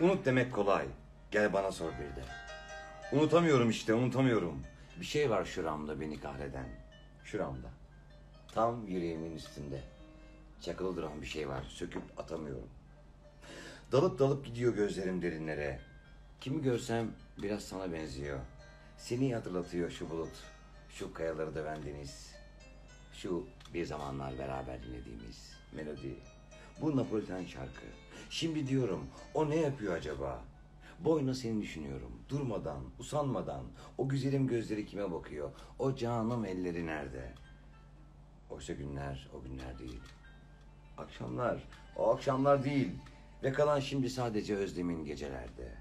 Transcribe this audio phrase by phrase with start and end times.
[0.00, 0.86] Unut demek kolay.
[1.30, 2.24] Gel bana sor bir de.
[3.12, 4.62] Unutamıyorum işte unutamıyorum.
[5.00, 6.66] Bir şey var şuramda beni kahreden.
[7.24, 7.68] Şuramda.
[8.54, 9.80] Tam yüreğimin üstünde.
[10.60, 11.64] Çakılı duran bir şey var.
[11.68, 12.68] Söküp atamıyorum.
[13.92, 15.80] Dalıp dalıp gidiyor gözlerim derinlere.
[16.40, 17.10] Kimi görsem
[17.42, 18.38] biraz sana benziyor.
[18.98, 20.44] Seni hatırlatıyor şu bulut.
[20.90, 22.34] Şu kayaları döven deniz.
[23.12, 26.16] Şu bir zamanlar beraber dinlediğimiz melodi.
[26.80, 27.86] Bu Napoliten şarkı.
[28.30, 30.44] Şimdi diyorum o ne yapıyor acaba?
[31.00, 32.12] Boyuna seni düşünüyorum.
[32.28, 33.64] Durmadan, usanmadan.
[33.98, 35.50] O güzelim gözleri kime bakıyor?
[35.78, 37.32] O canım elleri nerede?
[38.50, 40.00] Oysa günler o günler değil.
[40.98, 41.62] Akşamlar
[41.96, 42.92] o akşamlar değil.
[43.42, 45.74] Ve kalan şimdi sadece özlemin gecelerde.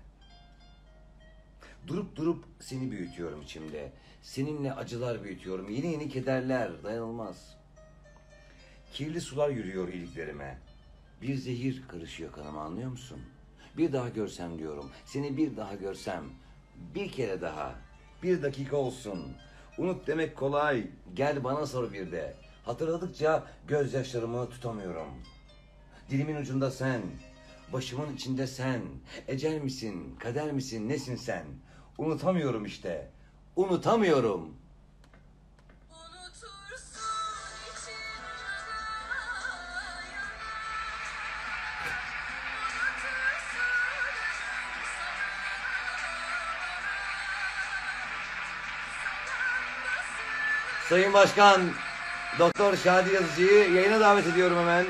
[1.87, 3.91] Durup durup seni büyütüyorum içimde.
[4.21, 5.69] Seninle acılar büyütüyorum.
[5.69, 7.57] Yeni yeni kederler dayanılmaz.
[8.93, 10.57] Kirli sular yürüyor iliklerime.
[11.21, 13.19] Bir zehir karışıyor kanıma anlıyor musun?
[13.77, 14.91] Bir daha görsem diyorum.
[15.05, 16.23] Seni bir daha görsem.
[16.95, 17.75] Bir kere daha.
[18.23, 19.19] Bir dakika olsun.
[19.77, 20.87] Unut demek kolay.
[21.13, 22.35] Gel bana sor bir de.
[22.65, 25.07] Hatırladıkça gözyaşlarımı tutamıyorum.
[26.09, 27.01] Dilimin ucunda sen.
[27.73, 28.81] Başımın içinde sen.
[29.27, 30.15] Ecel misin?
[30.19, 30.89] Kader misin?
[30.89, 31.45] Nesin sen?
[31.97, 33.11] Unutamıyorum işte.
[33.55, 34.55] Unutamıyorum.
[50.95, 51.61] Sayın Başkan,
[52.39, 54.85] Doktor Şadi Yazıcı'yı yayına davet ediyorum hemen.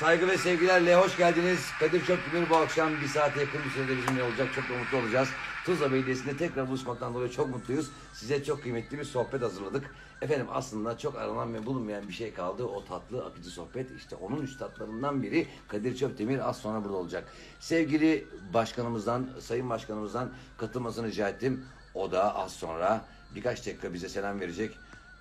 [0.00, 1.60] Saygı ve sevgilerle hoş geldiniz.
[1.80, 4.48] Kadir Çöpkümür bu akşam bir saate yakın bir sürede bizimle olacak.
[4.54, 5.28] Çok da mutlu olacağız.
[5.66, 7.90] Tuzla Belediyesi'nde tekrar buluşmaktan dolayı çok mutluyuz.
[8.12, 9.94] Size çok kıymetli bir sohbet hazırladık.
[10.22, 12.64] Efendim aslında çok aranan ve bulunmayan bir şey kaldı.
[12.64, 13.90] O tatlı akıcı sohbet.
[13.96, 17.24] İşte onun üstadlarından biri Kadir Çöptemir az sonra burada olacak.
[17.60, 21.64] Sevgili başkanımızdan, sayın başkanımızdan katılmasını rica ettim.
[21.94, 24.78] O da az sonra birkaç dakika bize selam verecek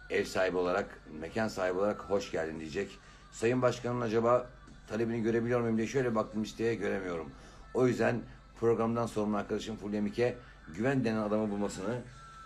[0.10, 3.00] ev sahibi olarak, mekan sahibi olarak hoş geldin diyecek.
[3.32, 4.48] Sayın Başkan'ın acaba
[4.88, 7.32] talebini görebiliyor muyum diye şöyle baktım listeye göremiyorum.
[7.74, 8.22] O yüzden
[8.60, 10.38] programdan sorumlu arkadaşım Fulya Mike
[10.76, 12.02] güven denen adamı bulmasını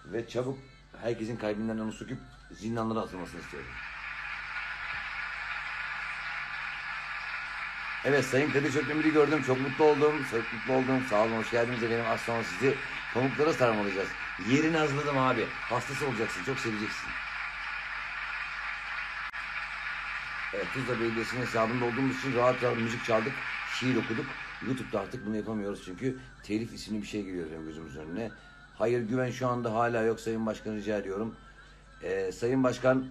[0.05, 0.57] ve çabuk
[1.01, 2.17] herkesin kalbinden onu söküp
[2.51, 3.69] zindanlara atılmasını istiyorum.
[8.05, 9.43] Evet Sayın Kadir Çöpdemir'i gördüm.
[9.47, 10.25] Çok mutlu oldum.
[10.31, 11.03] Çok mutlu oldum.
[11.09, 11.37] Sağ olun.
[11.37, 12.05] Hoş geldiniz efendim.
[12.09, 12.75] Az sonra sizi
[13.13, 14.09] pamuklara sarmalayacağız.
[14.49, 15.45] Yerini hazırladım abi.
[15.49, 16.43] Hastası olacaksın.
[16.43, 17.09] Çok seveceksin.
[20.53, 23.33] Evet, Tuzla Belediyesi'nin hesabında olduğumuz için rahat rahat müzik çaldık,
[23.79, 24.25] şiir okuduk.
[24.67, 28.31] YouTube'da artık bunu yapamıyoruz çünkü telif isimli bir şey geliyor gözümüzün önüne.
[28.77, 31.35] Hayır güven şu anda hala yok Sayın Başkan rica ediyorum.
[32.03, 33.05] Ee, Sayın Başkan,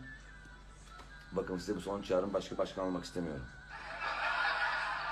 [1.32, 3.44] bakın size bu son çağrım başka başkan olmak istemiyorum.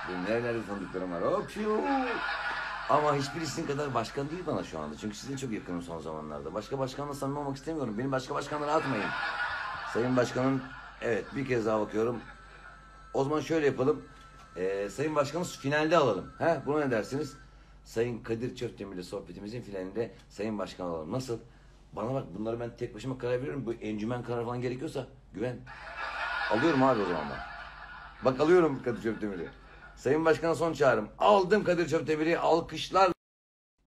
[0.09, 1.21] Benim nerelerde tanıdıklarım var.
[1.21, 1.81] Hop şu.
[2.89, 3.15] Ama
[3.67, 4.97] kadar başkan değil bana şu anda.
[4.97, 6.53] Çünkü sizin çok yakınım son zamanlarda.
[6.53, 7.97] Başka başkanla samimi olmak istemiyorum.
[7.97, 9.05] Beni başka başkanlara atmayın.
[9.93, 10.61] Sayın Başkan'ın
[11.01, 12.21] evet bir kez daha bakıyorum.
[13.13, 14.05] O zaman şöyle yapalım.
[14.55, 16.33] Ee, Sayın Başkan'ı finalde alalım.
[16.37, 17.37] He, buna ne dersiniz?
[17.83, 21.11] Sayın Kadir Çöpdemir'le sohbetimizin finalinde Sayın Başkan alalım.
[21.11, 21.39] Nasıl?
[21.93, 23.65] Bana bak bunları ben tek başıma karar veriyorum.
[23.65, 25.59] Bu encümen karar falan gerekiyorsa güven.
[26.51, 27.39] Alıyorum abi o zaman ben.
[28.25, 29.49] Bak alıyorum Kadir Çöpdemir'i.
[29.95, 31.09] Sayın Başkan'a son çağrım.
[31.17, 33.11] Aldım Kadir Çöpdemir'i alkışlar.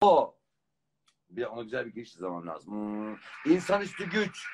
[0.01, 0.35] O.
[1.29, 2.73] Bir ona güzel bir giriş zaman lazım.
[2.73, 3.53] Hmm.
[3.53, 4.47] İnsanüstü güç.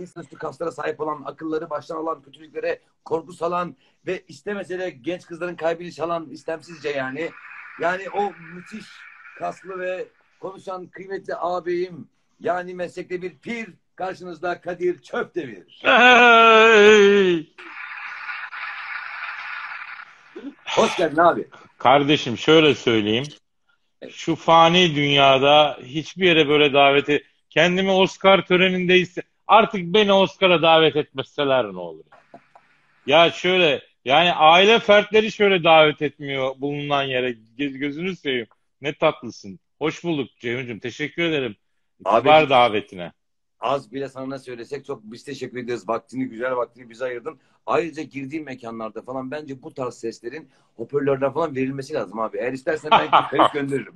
[0.00, 3.76] İnsanüstü kaslara sahip olan, akılları baştan alan, kötülüklere korku salan
[4.06, 7.30] ve istemese de genç kızların kalbini çalan istemsizce yani.
[7.80, 8.86] Yani o müthiş
[9.38, 10.08] kaslı ve
[10.40, 12.08] konuşan kıymetli ağabeyim
[12.40, 15.80] yani meslekte bir pir karşınızda Kadir Çöpdemir.
[15.82, 17.52] Hey!
[20.66, 21.48] Hoş geldin abi.
[21.78, 23.24] Kardeşim şöyle söyleyeyim.
[24.10, 30.96] Şu fani dünyada hiçbir yere böyle daveti kendimi Oscar töreninde hisse- artık beni Oscar'a davet
[30.96, 32.04] etmeseler ne olur.
[33.06, 37.36] Ya şöyle yani aile fertleri şöyle davet etmiyor bulunan yere.
[37.58, 38.46] Göz, gözünü seveyim.
[38.80, 39.60] Ne tatlısın.
[39.78, 40.80] Hoş bulduk Ceyhuncuğum.
[40.80, 41.56] Teşekkür ederim.
[42.04, 43.12] Abi- Kibar davetine.
[43.60, 45.88] Az bile sana ne söylesek çok biz teşekkür ederiz.
[45.88, 47.40] Vaktini, güzel vaktini bize ayırdın.
[47.66, 52.38] Ayrıca girdiğim mekanlarda falan bence bu tarz seslerin hoparlörden falan verilmesi lazım abi.
[52.38, 53.92] Eğer istersen ben kayıt gönderirim.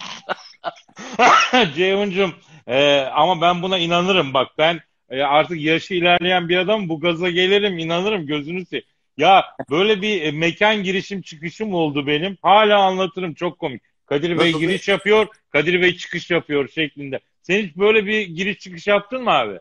[1.75, 2.31] Ceyhuncuğum
[2.67, 7.30] e, ama ben buna inanırım bak ben e, artık yaşı ilerleyen bir adam bu gaza
[7.30, 8.86] gelirim inanırım gözünü seveyim.
[9.16, 12.36] Ya böyle bir e, mekan girişim çıkışım oldu benim.
[12.42, 13.82] Hala anlatırım çok komik.
[14.06, 14.60] Kadir Bey Nasıl?
[14.60, 17.20] giriş yapıyor, Kadir Bey çıkış yapıyor şeklinde.
[17.42, 19.58] Sen hiç böyle bir giriş çıkış yaptın mı abi?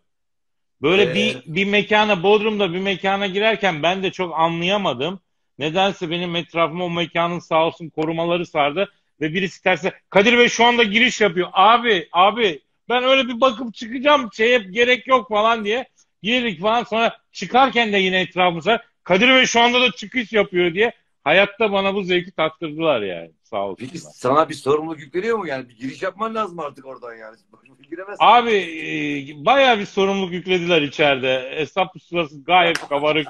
[0.82, 5.20] Böyle Ee, bir bir mekana Bodrum'da bir mekana girerken ben de çok anlayamadım.
[5.60, 8.92] Nedense benim etrafıma o mekanın sağ olsun korumaları sardı
[9.22, 11.50] ve birisi terse Kadir Bey şu anda giriş yapıyor.
[11.54, 15.90] Abi abi ben öyle bir bakıp çıkacağım şeye gerek yok falan diye
[16.24, 20.94] girdik falan sonra çıkarken de yine etrafımıza Kadir Bey şu anda da çıkış yapıyor diye
[21.24, 24.14] hayatta bana bu zevki tattırdılar yani sağ Peki olsunlar.
[24.16, 25.70] sana bir sorumluluk yükleniyor mu yani?
[25.70, 27.36] Bir giriş yapman lazım artık oradan yani.
[27.90, 28.26] Giremezsin.
[28.26, 31.52] Abi e, bayağı bir sorumluluk yüklediler içeride.
[31.56, 33.28] Hesap pusulası gayet kabarık.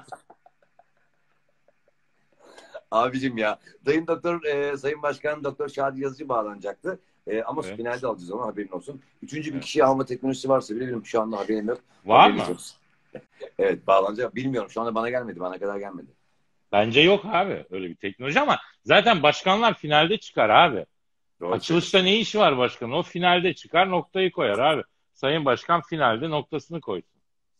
[2.92, 3.60] Abicim ya.
[3.86, 7.00] Dayın doktor, e, Sayın Başkan Doktor Şadi Yazıcı bağlanacaktı.
[7.30, 7.78] E, ama Evet.
[7.78, 9.02] finalde alacağız onu haberin olsun.
[9.22, 9.64] Üçüncü bir Evet.
[9.64, 11.80] kişiyi alma teknolojisi varsa bile benim şu anda haberim yok.
[12.06, 12.40] Var mı?
[12.42, 12.78] Haberiniz olsun.
[13.60, 14.36] Evet bağlanacak.
[14.36, 15.40] Bilmiyorum şu anda bana gelmedi.
[15.40, 16.08] Bana kadar gelmedi.
[16.72, 20.86] Bence yok abi öyle bir teknoloji ama zaten başkanlar finalde çıkar abi.
[21.40, 22.92] Doğru Açılışta ne işi var başkanın?
[22.92, 24.84] O finalde çıkar noktayı koyar abi.
[25.14, 27.10] Sayın Başkan finalde noktasını koysun.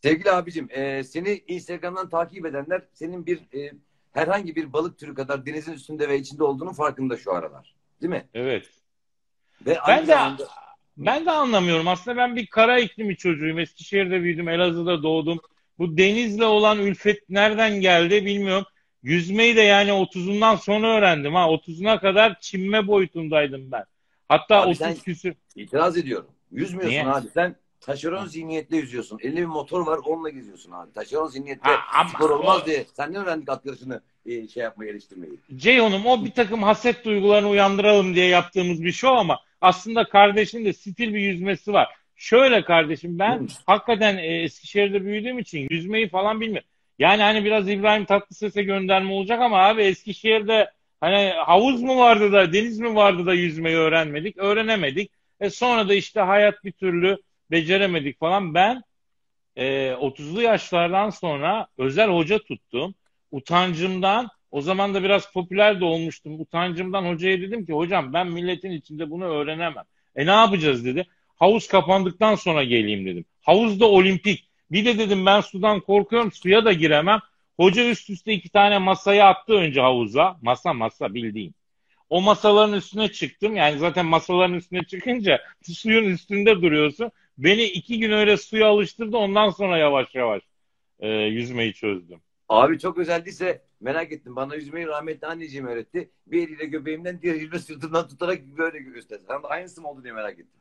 [0.02, 3.72] Sevgili abicim, e, seni Instagram'dan takip edenler senin bir e,
[4.12, 7.74] herhangi bir balık türü kadar denizin üstünde ve içinde olduğunun farkında şu aralar.
[8.02, 8.28] Değil mi?
[8.34, 8.70] Evet.
[9.66, 10.44] Ve Ben de zamanda
[10.96, 11.88] ben de anlamıyorum.
[11.88, 13.58] Aslında ben bir kara iklimi çocuğuyum.
[13.58, 15.40] Eskişehir'de büyüdüm, Elazığ'da doğdum.
[15.78, 18.64] Bu denizle olan ülfet nereden geldi bilmiyorum.
[19.02, 21.46] Yüzmeyi de yani 30'undan sonra öğrendim ha.
[21.46, 23.84] 30'una kadar çinme boyutundaydım ben.
[24.28, 25.34] Hatta Abi 30 sen- küsür.
[25.56, 26.30] itiraz ediyorum.
[26.52, 27.06] Yüzmüyorsun Niye?
[27.06, 27.26] abi.
[27.34, 29.18] Sen taşeron zihniyetle yüzüyorsun.
[29.22, 30.92] Elinde bir motor var onunla geziyorsun abi.
[30.92, 32.84] Taşeron zihniyetle Ha, spor olmaz diye.
[32.96, 35.32] Senden öğrendik at yarışını e, şey yapmayı geliştirmeyi.
[35.56, 40.72] Ceyhun'um o bir takım haset duygularını uyandıralım diye yaptığımız bir show ama aslında kardeşin de
[40.72, 41.88] stil bir yüzmesi var.
[42.16, 43.46] Şöyle kardeşim ben Hı.
[43.66, 46.68] hakikaten e, Eskişehir'de büyüdüğüm için yüzmeyi falan bilmiyorum.
[46.98, 50.70] Yani hani biraz İbrahim Tatlıses'e gönderme olacak ama abi Eskişehir'de
[51.00, 55.10] hani havuz mu vardı da deniz mi vardı da yüzmeyi öğrenmedik, öğrenemedik.
[55.40, 57.18] E sonra da işte hayat bir türlü
[57.50, 58.54] beceremedik falan.
[58.54, 58.82] Ben
[59.56, 62.94] e, 30'lu yaşlardan sonra özel hoca tuttum.
[63.30, 66.40] Utancımdan o zaman da biraz popüler de olmuştum.
[66.40, 69.84] Utancımdan hocaya dedim ki hocam ben milletin içinde bunu öğrenemem.
[70.16, 71.06] E ne yapacağız dedi.
[71.36, 73.24] Havuz kapandıktan sonra geleyim dedim.
[73.42, 74.48] Havuz da olimpik.
[74.70, 77.20] Bir de dedim ben sudan korkuyorum suya da giremem.
[77.56, 80.38] Hoca üst üste iki tane masayı attı önce havuza.
[80.42, 81.54] Masa masa bildiğin.
[82.10, 83.56] O masaların üstüne çıktım.
[83.56, 87.10] Yani zaten masaların üstüne çıkınca suyun üstünde duruyorsun.
[87.38, 89.16] Beni iki gün öyle suya alıştırdı.
[89.16, 90.42] Ondan sonra yavaş yavaş
[91.00, 92.20] e, yüzmeyi çözdüm.
[92.48, 94.36] Abi çok özeldiyse merak ettim.
[94.36, 96.10] Bana yüzmeyi rahmetli anneciğim öğretti.
[96.26, 99.22] Bir eliyle göbeğimden diğer eliyle sırtımdan tutarak böyle gösterdi.
[99.28, 100.60] De aynısı mı oldu diye merak ettim.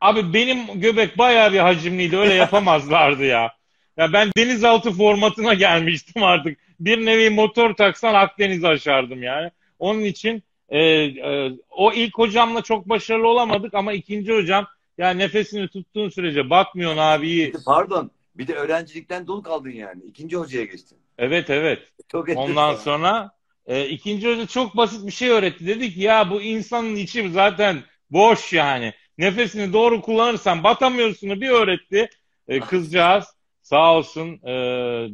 [0.00, 2.16] Abi benim göbek bayağı bir hacimliydi.
[2.16, 3.52] Öyle yapamazlardı ya.
[3.96, 6.58] Ya ben denizaltı formatına gelmiştim artık.
[6.80, 9.50] Bir nevi motor taksan Akdeniz'i aşardım yani.
[9.78, 14.66] Onun için e, e, o ilk hocamla çok başarılı olamadık ama ikinci hocam
[14.98, 17.52] ya nefesini tuttuğun sürece batmıyorsun abi.
[17.66, 18.10] Pardon.
[18.34, 20.02] Bir de öğrencilikten dul kaldın yani.
[20.04, 20.98] İkinci hocaya geçtin.
[21.18, 21.92] Evet evet.
[22.08, 23.30] Çok Ondan sonra
[23.66, 25.66] e, ikinci hoca çok basit bir şey öğretti.
[25.66, 28.92] Dedi ki ya bu insanın içi zaten boş yani.
[29.18, 32.08] Nefesini doğru kullanırsan batamıyorsun'u bir öğretti.
[32.48, 33.24] E, kızcağız
[33.62, 34.52] sağ olsun e,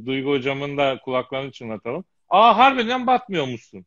[0.06, 2.04] Duygu hocamın da kulaklarını çınlatalım.
[2.28, 3.86] Aa harbiden batmıyormuşsun.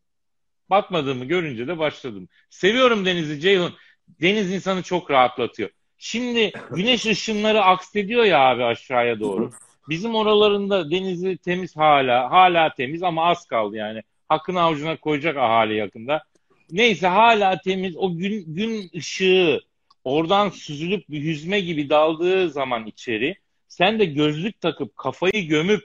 [0.69, 2.27] Batmadığımı görünce de başladım.
[2.49, 3.73] Seviyorum denizi Ceyhun.
[4.07, 5.69] Deniz insanı çok rahatlatıyor.
[5.97, 9.51] Şimdi güneş ışınları aksediyor ya abi aşağıya doğru.
[9.89, 14.01] Bizim oralarında denizi temiz hala, hala temiz ama az kaldı yani.
[14.29, 16.23] Hakkını avucuna koyacak ahali yakında.
[16.71, 17.97] Neyse hala temiz.
[17.97, 19.59] O gün, gün ışığı
[20.03, 23.35] oradan süzülüp bir yüzme gibi daldığı zaman içeri
[23.67, 25.83] sen de gözlük takıp kafayı gömüp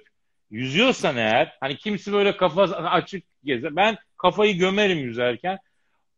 [0.51, 3.77] yüzüyorsan eğer hani kimisi böyle kafa açık gezer.
[3.77, 5.59] Ben kafayı gömerim yüzerken.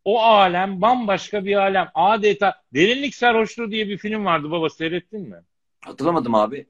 [0.05, 1.89] O alem bambaşka bir alem.
[1.93, 5.41] Adeta Derinlik Sarhoşluğu diye bir film vardı baba seyrettin mi?
[5.85, 6.65] Hatırlamadım abi.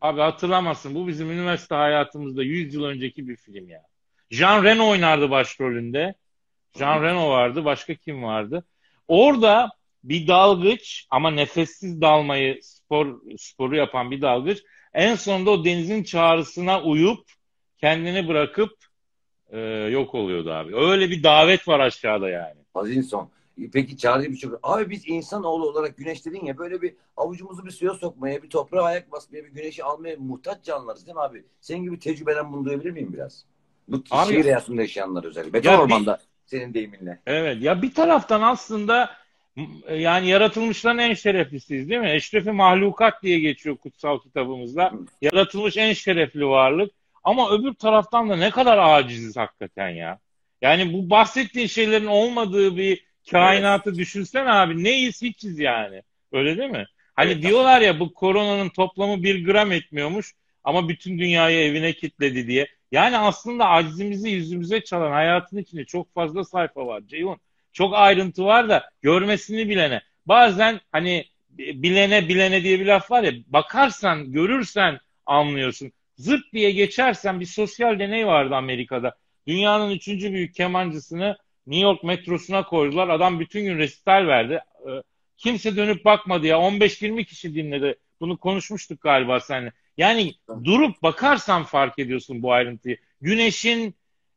[0.00, 0.94] Abi hatırlamazsın.
[0.94, 3.82] Bu bizim üniversite hayatımızda 100 yıl önceki bir film ya.
[4.30, 6.14] Jean Reno oynardı başrolünde.
[6.78, 7.64] Jean Reno vardı.
[7.64, 8.64] Başka kim vardı?
[9.08, 9.70] Orada
[10.04, 14.58] bir dalgıç ama nefessiz dalmayı spor sporu yapan bir dalgıç
[14.94, 17.30] en sonunda o denizin çağrısına uyup
[17.78, 18.72] kendini bırakıp
[19.52, 20.76] e, yok oluyordu abi.
[20.76, 22.54] Öyle bir davet var aşağıda yani.
[22.74, 23.28] Hazinson.
[23.72, 24.50] Peki Çağrı bir şey.
[24.62, 28.82] Abi biz insanoğlu olarak güneş dedin ya böyle bir avucumuzu bir suya sokmaya, bir toprağa
[28.82, 31.44] ayak basmaya, bir güneşi almaya muhtaç canlılarız değil mi abi?
[31.60, 33.44] Senin gibi tecrübeden bunu duyabilir miyim biraz?
[33.88, 35.52] Bu Abi- şehir hayatında yaşayanlar özellikle.
[35.52, 37.20] Beton Ya bir- ormanda senin deyiminle.
[37.26, 39.10] Evet ya bir taraftan aslında
[39.90, 42.10] yani yaratılmışların en şereflisiyiz değil mi?
[42.10, 44.92] Eşrefi mahlukat diye geçiyor kutsal kitabımızda.
[45.22, 46.90] Yaratılmış en şerefli varlık.
[47.24, 50.18] Ama öbür taraftan da ne kadar aciziz hakikaten ya.
[50.62, 54.84] Yani bu bahsettiğin şeylerin olmadığı bir kainatı düşünsene abi.
[54.84, 56.02] Neyiz hiçiz yani.
[56.32, 56.86] Öyle değil mi?
[57.14, 57.42] Hani Evet.
[57.42, 60.32] diyorlar ya bu koronanın toplamı bir gram etmiyormuş
[60.64, 62.66] ama bütün dünyayı evine kilitledi diye.
[62.92, 67.38] Yani aslında acizimizi yüzümüze çalan hayatın içinde çok fazla sayfa var Ceyhun.
[67.72, 70.02] Çok ayrıntı var da görmesini bilene.
[70.26, 71.24] Bazen hani
[71.58, 75.92] bilene bilene diye bir laf var ya bakarsan görürsen anlıyorsun.
[76.22, 79.16] Zırt diye geçersen bir sosyal deney vardı Amerika'da.
[79.46, 81.36] Dünyanın üçüncü büyük kemancısını
[81.66, 83.08] New York metrosuna koydular.
[83.08, 84.60] Adam bütün gün resital verdi.
[84.88, 85.02] Ee,
[85.36, 86.56] Kimse dönüp bakmadı ya.
[86.56, 87.98] 15-20 kişi dinledi.
[88.20, 89.72] Bunu konuşmuştuk galiba seninle.
[89.96, 90.32] Yani
[90.64, 92.96] durup bakarsan fark ediyorsun bu ayrıntıyı.
[93.20, 93.94] Güneşin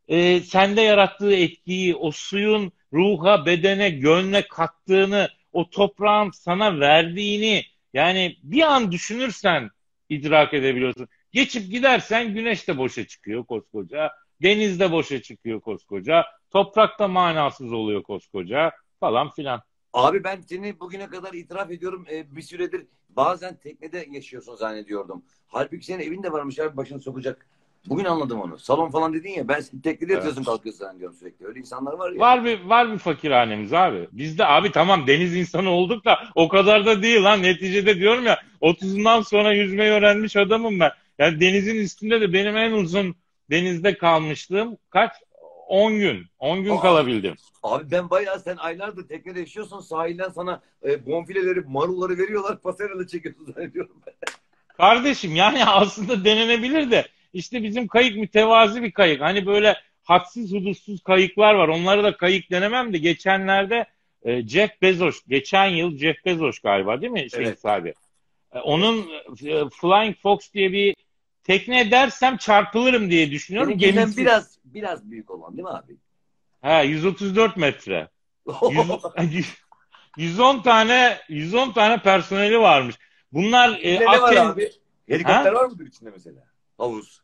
[0.08, 7.62] e, sende yarattığı etkiyi, o suyun ruha, bedene, gönle kattığını, o toprağın sana verdiğini
[7.94, 9.70] yani bir an düşünürsen
[10.08, 11.08] idrak edebiliyorsun.
[11.36, 14.12] Geçip gidersen güneş de boşa çıkıyor koskoca.
[14.42, 16.24] Deniz de boşa çıkıyor koskoca.
[16.50, 19.62] Toprak da manasız oluyor koskoca falan filan.
[19.92, 25.22] Abi ben seni bugüne kadar itiraf ediyorum e, bir süredir bazen teknede yaşıyorsun zannediyordum.
[25.46, 27.46] Halbuki senin evin de varmış abi başını sokacak.
[27.88, 28.58] Bugün anladım onu.
[28.58, 31.46] Salon falan dedin ya ben teknede yatıyorsun kalkıyorsun zannediyorum sürekli.
[31.46, 32.18] Öyle insanlar var ya.
[32.18, 34.08] Var bir var bir fakirhanemiz abi.
[34.12, 37.42] Bizde abi tamam deniz insanı olduk da o kadar da değil lan.
[37.42, 40.90] Neticede diyorum ya 30'undan sonra yüzmeyi öğrenmiş adamım ben.
[41.18, 43.16] Yani denizin üstünde de benim en uzun
[43.50, 45.12] denizde kalmışlığım kaç?
[45.68, 46.26] 10 gün.
[46.38, 46.80] 10 gün Aa.
[46.80, 47.34] kalabildim.
[47.62, 53.52] Abi ben bayağı sen aylardır teknede yaşıyorsun sahilden sana e, bonfileleri marulları veriyorlar pasarela çekiyorsun
[53.52, 54.00] zannediyorum.
[54.68, 59.20] Kardeşim yani aslında denenebilir de işte bizim kayık mütevazi bir kayık.
[59.20, 61.68] Hani böyle hadsiz hudutsuz kayıklar var.
[61.68, 63.86] Onları da kayık denemem de geçenlerde
[64.22, 67.30] e, Jeff Bezos, geçen yıl Jeff Bezos galiba değil mi?
[67.30, 67.60] Şey Evet.
[67.60, 67.94] sahibi.
[68.52, 68.98] E, onun
[69.44, 70.96] e, Flying Fox diye bir
[71.46, 73.78] tekne dersem çarpılırım diye düşünüyorum.
[73.78, 74.16] Gemisi.
[74.16, 75.96] biraz biraz büyük olan değil mi abi?
[76.62, 78.08] Ha 134 metre.
[79.30, 79.46] 100
[80.16, 82.96] 110 tane 110 tane personeli varmış.
[83.32, 84.70] Bunlar e, ne var Akdeniz- abi?
[85.08, 85.54] Helikopter Ha?
[85.54, 86.40] var mıdır içinde mesela?
[86.78, 87.20] Havuz.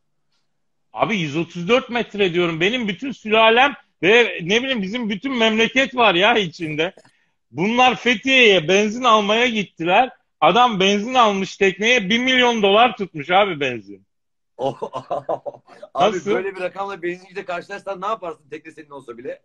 [0.93, 2.61] Abi 134 metre diyorum.
[2.61, 6.93] Benim bütün sülalem ve ne bileyim bizim bütün memleket var ya içinde.
[7.51, 10.11] Bunlar Fethiye'ye benzin almaya gittiler.
[10.41, 14.07] Adam benzin almış tekneye 1 milyon dolar tutmuş abi benzin.
[15.95, 16.31] abi Nasıl?
[16.31, 19.43] böyle bir rakamla benzinciyle karşılaşsan ne yaparsın tekne senin olsa bile?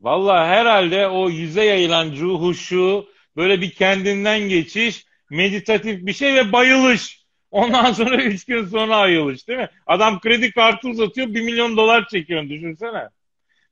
[0.00, 7.22] Vallahi herhalde o yüze yayılan cuhuşu böyle bir kendinden geçiş, meditatif bir şey ve bayılış.
[7.50, 9.68] Ondan sonra 3 gün sonra ayılış değil mi?
[9.86, 13.08] Adam kredi kartı uzatıyor 1 milyon dolar çekiyor düşünsene.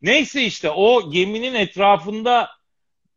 [0.03, 2.51] Neyse işte o geminin etrafında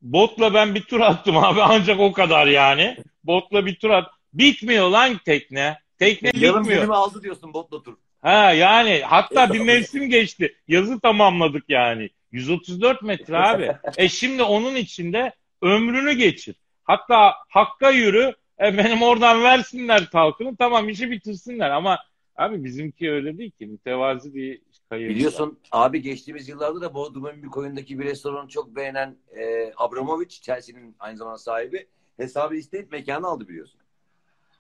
[0.02, 2.98] botla ben bir tur attım abi ancak o kadar yani.
[3.24, 4.12] Botla bir tur at.
[4.34, 5.78] Bitmiyor lan tekne.
[6.04, 6.82] Tekne Yarım bitmiyor.
[6.82, 7.98] günümü aldı diyorsun botla tur.
[8.22, 10.56] Ha yani hatta bir mevsim geçti.
[10.68, 12.10] Yazı tamamladık yani.
[12.32, 13.72] 134 metre abi.
[13.98, 16.56] E şimdi onun içinde ömrünü geçir.
[16.84, 18.34] Hatta hakka yürü.
[18.60, 20.56] E benim oradan versinler talkını.
[20.58, 22.00] Tamam işi bitirsinler ama
[22.36, 23.66] abi bizimki öyle değil ki.
[23.66, 25.10] Mütevazi bir kayıp.
[25.10, 30.96] Biliyorsun abi geçtiğimiz yıllarda da Bodrum'un bir koyundaki bir restoranı çok beğenen e, Abramovich, Chelsea'nin
[31.00, 33.80] aynı zamanda sahibi hesabı isteyip mekanı aldı biliyorsun.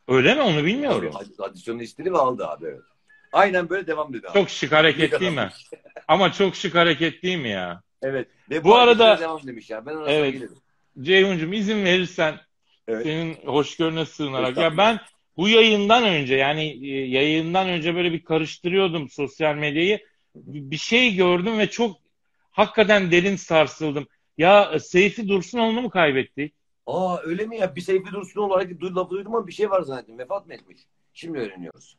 [0.07, 1.13] Öyle mi onu bilmiyorum.
[1.15, 2.81] Ad- Adisyonu istedi ve aldı abi evet.
[3.31, 4.33] Aynen böyle devam dedi abi.
[4.39, 5.49] Çok şık hareket değil mi?
[6.07, 7.81] Ama çok şık hareket değil mi ya?
[8.01, 8.27] Evet.
[8.49, 9.85] Ve Bu bu, arada- devam demiş ya.
[9.85, 10.35] Ben ona Evet.
[10.37, 10.49] evet.
[11.01, 12.39] Ceyhun'cum izin verirsen
[12.87, 13.03] Evet.
[13.03, 14.43] senin hoşgörüne sığınarak.
[14.43, 14.77] Ya Estağfurullah.
[14.77, 14.99] ben
[15.37, 19.99] bu yayından önce yani e, yayından önce böyle bir karıştırıyordum sosyal medyayı.
[20.35, 21.97] Bir şey gördüm ve çok
[22.51, 24.07] hakikaten derin sarsıldım.
[24.37, 26.53] Ya e, Seyfi Dursunoğlu'nu mu kaybettik?
[26.87, 27.75] Aa öyle mi ya?
[27.75, 30.17] Bir Seyfi Dursun olarak du- lafı duydum ama bir şey var zannettim.
[30.19, 30.77] Vefat mı etmiş?
[31.13, 31.97] Şimdi öğreniyoruz.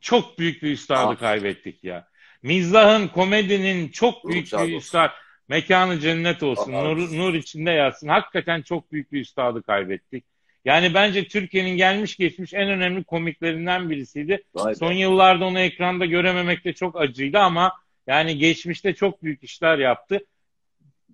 [0.00, 1.20] Çok büyük bir üstadı Ah.
[1.20, 2.08] kaybettik ya.
[2.42, 5.10] Mizahın, komedinin çok büyük Ruhsal bir üstad.
[5.48, 6.72] Mekanı cennet olsun.
[6.72, 7.18] Allah Nur, olsun.
[7.18, 8.08] nur içinde yatsın.
[8.08, 10.24] Hakikaten çok büyük bir üstadı kaybettik.
[10.64, 14.44] Yani bence Türkiye'nin gelmiş geçmiş en önemli komiklerinden birisiydi.
[14.54, 14.74] Vay be.
[14.74, 17.72] Son yıllarda onu ekranda görememek de çok acıydı ama
[18.06, 20.20] yani geçmişte çok büyük işler yaptı.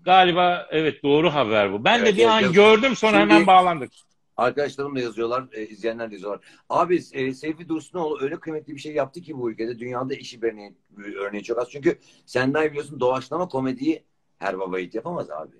[0.08, 1.84] Galiba evet doğru haber bu.
[1.84, 2.54] Ben Evet, de bir evet, an evet.
[2.54, 3.92] gördüm sonra Şimdi- hemen bağlandık.
[4.36, 6.40] Arkadaşlarım da yazıyorlar, e, izleyenler de yazıyorlar.
[6.68, 9.78] Abi e, Seyfi Dursunoğlu öyle kıymetli bir şey yaptı ki bu ülkede.
[9.78, 10.74] Dünyada işi örneği,
[11.16, 11.70] örneği çok az.
[11.70, 14.02] Çünkü sen daha biliyorsun doğaçlama komediyi
[14.38, 15.56] her baba yiğit yapamaz abi.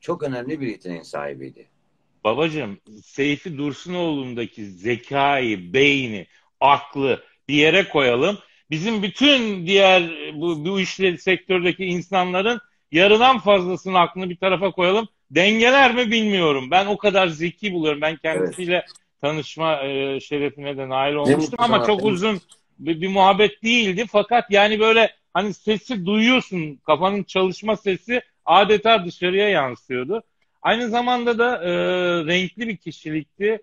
[0.00, 1.66] Çok önemli bir yeteneğin sahibiydi.
[2.24, 6.26] Babacığım Seyfi Dursunoğlu'ndaki zekayı, beyni,
[6.60, 8.38] aklı bir yere koyalım.
[8.70, 12.60] Bizim bütün diğer bu, bu işleri sektördeki insanların
[12.92, 15.08] yarıdan fazlasının aklını bir tarafa koyalım.
[15.30, 16.70] Dengeler mi bilmiyorum.
[16.70, 18.00] Ben o kadar zeki buluyorum.
[18.00, 18.86] Ben kendisiyle
[19.20, 22.40] tanışma e, şerefine de nail olmuştum ama çok uzun
[22.78, 24.06] bir, bir muhabbet değildi.
[24.10, 26.76] Fakat yani böyle hani sesi duyuyorsun.
[26.86, 30.22] Kafanın çalışma sesi adeta dışarıya yansıyordu.
[30.62, 31.70] Aynı zamanda da e,
[32.26, 33.62] renkli bir kişilikti.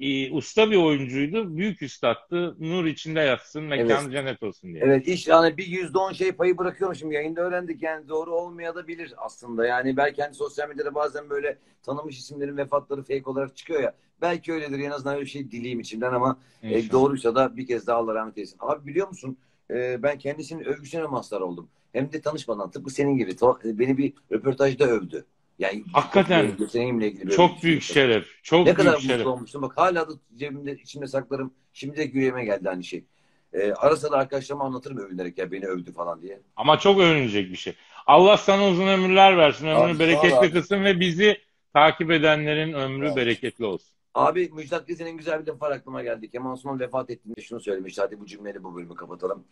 [0.00, 1.56] E, usta bir oyuncuydu.
[1.56, 2.56] Büyük üstattı.
[2.58, 4.12] Nur içinde yatsın, mekanı Evet.
[4.12, 4.82] cennet olsun diye.
[4.84, 9.14] Evet iş yani bir yüzde on şey payı bırakıyorum şimdi yayında öğrendik yani doğru olmayabilir
[9.16, 13.94] aslında yani belki hani sosyal medyada bazen böyle tanınmış isimlerin vefatları fake olarak çıkıyor ya
[14.20, 17.86] belki öyledir en azından öyle bir şey dileyim içimden ama e, doğruysa da bir kez
[17.86, 18.56] daha Allah rahmet eylesin.
[18.60, 19.36] Abi biliyor musun
[19.70, 24.12] e, ben kendisinin övgüsüne mazhar oldum hem de tanışmadan tıpkı senin gibi To- beni bir
[24.32, 25.26] röportajda övdü.
[25.58, 26.56] Yani Hakikaten.
[26.58, 27.92] yeteneğimle ilgili Çok büyük yaptı.
[27.94, 28.26] şeref.
[28.42, 29.18] Çok Ne kadar büyük şeref.
[29.18, 29.62] mutlu olmuştum.
[29.62, 31.54] Bak hala da cebimde içimde saklarım.
[31.72, 33.04] Şimdi de yüreğime geldi aynı şey.
[33.52, 36.40] Ee, ara sıra arkadaşlarıma anlatırım övünerek ya beni övdü falan diye.
[36.56, 37.74] Ama çok övünecek bir şey.
[38.06, 39.66] Allah sana uzun ömürler versin.
[39.66, 40.50] Ömrünü Abi, bereketli abi.
[40.52, 41.38] kılsın ve bizi
[41.72, 43.16] takip edenlerin ömrü ol.
[43.16, 43.88] bereketli olsun.
[44.14, 46.30] Abi Müjdat Gezen'in güzel bir var aklıma geldi.
[46.30, 48.00] Kemal Sunal vefat ettiğinde şunu söylemişti.
[48.00, 49.44] Hadi bu cümleyle bu bölümü kapatalım.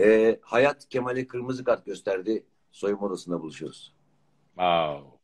[0.00, 2.44] Ee, hayat Kemal'e kırmızı kart gösterdi.
[2.72, 3.92] Soyunma odasında buluşuyoruz.
[4.48, 5.18] Wow.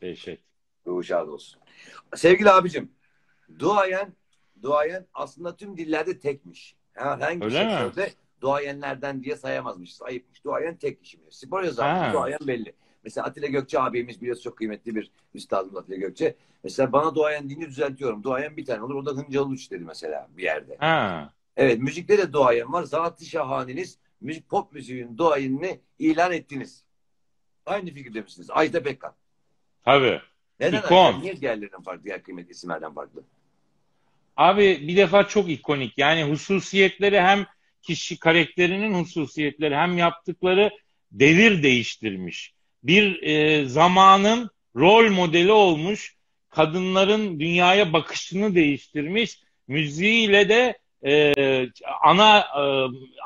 [0.00, 0.40] Dehşet.
[0.86, 1.60] Ruhu şad olsun.
[2.16, 2.92] Sevgili abicim,
[3.58, 4.12] duayen,
[4.62, 6.76] duayen aslında tüm dillerde tekmiş.
[6.92, 7.70] Herhangi bir Öyle mi?
[7.70, 10.02] sektörde duayenlerden diye sayamazmışız.
[10.02, 10.44] Ayıpmış.
[10.44, 11.34] Duayen tek kişimiz.
[11.34, 12.74] Spor yazarı duayen belli.
[13.04, 16.36] Mesela Atilla Gökçe abimiz biliyorsun çok kıymetli bir üstadımız Atilla Gökçe.
[16.64, 18.22] Mesela bana duayen deyince düzeltiyorum.
[18.22, 18.94] Duayen bir tane olur.
[18.94, 20.76] O da Hıncal Uluç dedi mesela bir yerde.
[20.80, 21.32] Ha.
[21.56, 22.82] Evet müzikte de duayen var.
[22.82, 26.84] Zat-ı şahaneniz müzik pop müziğin duayenini ilan ettiniz.
[27.66, 28.48] Aynı fikirde misiniz?
[28.50, 29.14] Ajda Pekkan.
[29.86, 30.20] Tabii.
[30.60, 30.78] Neden?
[30.78, 31.06] İkon.
[31.06, 31.18] acaba?
[31.22, 32.04] Niye diğerlerinden farklı?
[32.04, 33.22] Diğer kıymetli isimlerden farklı?
[34.36, 35.98] Abi bir defa çok ikonik.
[35.98, 37.46] Yani hususiyetleri hem
[37.82, 40.70] kişi karakterinin hususiyetleri hem yaptıkları
[41.12, 42.54] devir değiştirmiş.
[42.82, 46.16] Bir e, zamanın rol modeli olmuş.
[46.48, 49.40] Kadınların dünyaya bakışını değiştirmiş.
[49.68, 51.34] Müziğiyle de e,
[52.02, 52.62] ana e,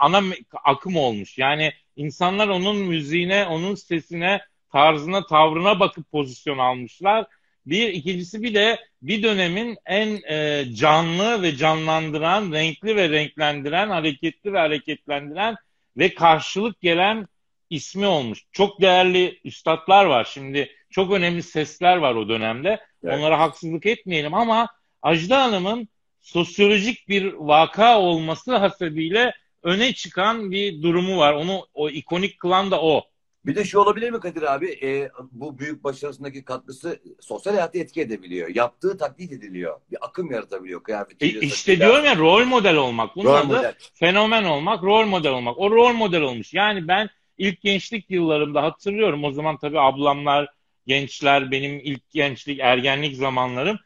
[0.01, 0.23] ana
[0.65, 1.39] akım olmuş.
[1.39, 4.41] Yani insanlar onun müziğine, onun sesine,
[4.73, 7.27] tarzına, tavrına bakıp pozisyon almışlar.
[7.67, 14.53] Bir, ikincisi bir de bir dönemin en e, canlı ve canlandıran, renkli ve renklendiren, hareketli
[14.53, 15.57] ve hareketlendiren
[15.97, 17.27] ve karşılık gelen
[17.71, 18.45] ismi olmuş.
[18.53, 20.29] Çok değerli üstadlar var.
[20.33, 22.81] Şimdi çok önemli sesler var o dönemde.
[23.05, 23.19] Evet.
[23.19, 24.69] Onlara haksızlık etmeyelim ama
[25.03, 25.89] Ajda Hanım'ın
[26.21, 31.33] sosyolojik bir vaka olması hasebiyle öne çıkan bir durumu var.
[31.33, 33.10] Onu o ikonik kılan da o.
[33.47, 34.67] Bir de şu olabilir mi Kadir abi?
[34.83, 38.49] E, bu büyük başarısındaki katkısı sosyal hayatı etki edebiliyor.
[38.55, 39.81] Yaptığı taklit ediliyor.
[39.91, 41.41] Bir akım yaratabiliyor E, kıyafetiyle.
[41.41, 41.87] işte saçıyla.
[41.87, 43.17] diyorum ya rol model olmak.
[43.17, 43.75] Bunun Rol adı model.
[43.95, 45.59] fenomen olmak, rol model olmak.
[45.59, 46.55] O rol model olmuş.
[46.55, 49.25] Yani ben ilk gençlik yıllarımda hatırlıyorum.
[49.25, 50.49] O zaman tabii ablamlar,
[50.87, 53.79] gençler, benim ilk gençlik, ergenlik zamanlarım.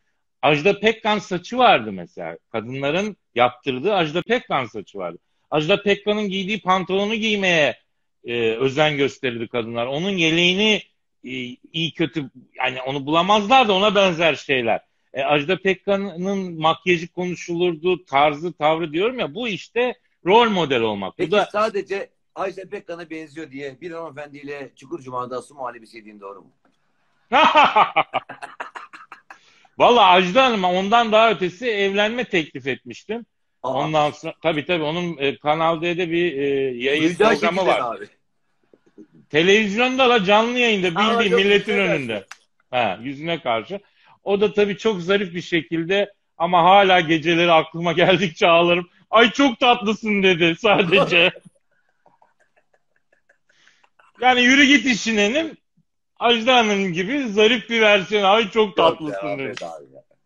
[0.42, 2.38] Ajda Pekkan saçı vardı mesela.
[2.52, 5.18] Kadınların yaptırdığı Ajda Pekkan saçı vardı.
[5.50, 7.76] Ajda Pekkan'ın giydiği pantolonu giymeye
[8.24, 9.87] e, özen gösterirdi kadınlar.
[9.87, 10.82] Onun yeleğini
[11.24, 11.30] e,
[11.72, 14.80] iyi kötü yani onu bulamazlar da ona benzer şeyler.
[15.12, 19.94] E, Ajda Pekkan'ın makyajı konuşulurdu, tarzı, tavrı diyorum ya bu işte
[20.26, 21.12] rol model olmak.
[21.12, 26.20] Bu Peki da sadece Ajda Pekkan'a benziyor diye bir hanımefendiyle Çukur Cuma'da su muhallebisi yediğin
[26.20, 26.50] doğru mu?
[29.78, 33.26] Vallahi Ajda Hanım'a ondan daha ötesi evlenme teklif etmiştim.
[33.64, 36.46] Aa, Ondan sonra tabii tabii onun e, Kanal D'de bir e,
[36.77, 37.96] yayın duyacağı programı var.
[37.96, 38.07] Abi.
[39.31, 42.27] Televizyonda da canlı yayında Aa, bildiğin çok milletin önünde.
[42.70, 43.81] Ha, yüzüne karşı.
[44.24, 48.88] O da tabii çok zarif bir şekilde ama hala geceleri aklıma geldikçe ağlarım.
[49.11, 51.31] Ay çok tatlısın dedi sadece.
[54.20, 55.59] yani yürü git işinenin
[56.18, 58.22] Ajda Hanım gibi zarif bir versiyon.
[58.22, 59.55] Ay çok tatlısın dedi.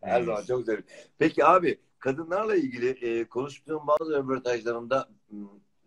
[0.03, 0.77] Her zaman çok güzel.
[1.19, 5.09] Peki abi kadınlarla ilgili e, konuştuğum bazı röportajlarımda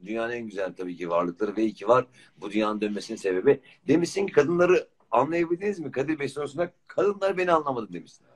[0.04, 2.06] dünyanın en güzel tabii ki varlıkları ve iyi ki var.
[2.36, 3.60] Bu dünyanın dönmesinin sebebi.
[3.88, 5.90] Demişsin ki kadınları anlayabildiniz mi?
[5.92, 8.26] Kadir Bey sorusunda kadınlar beni anlamadı demişsin.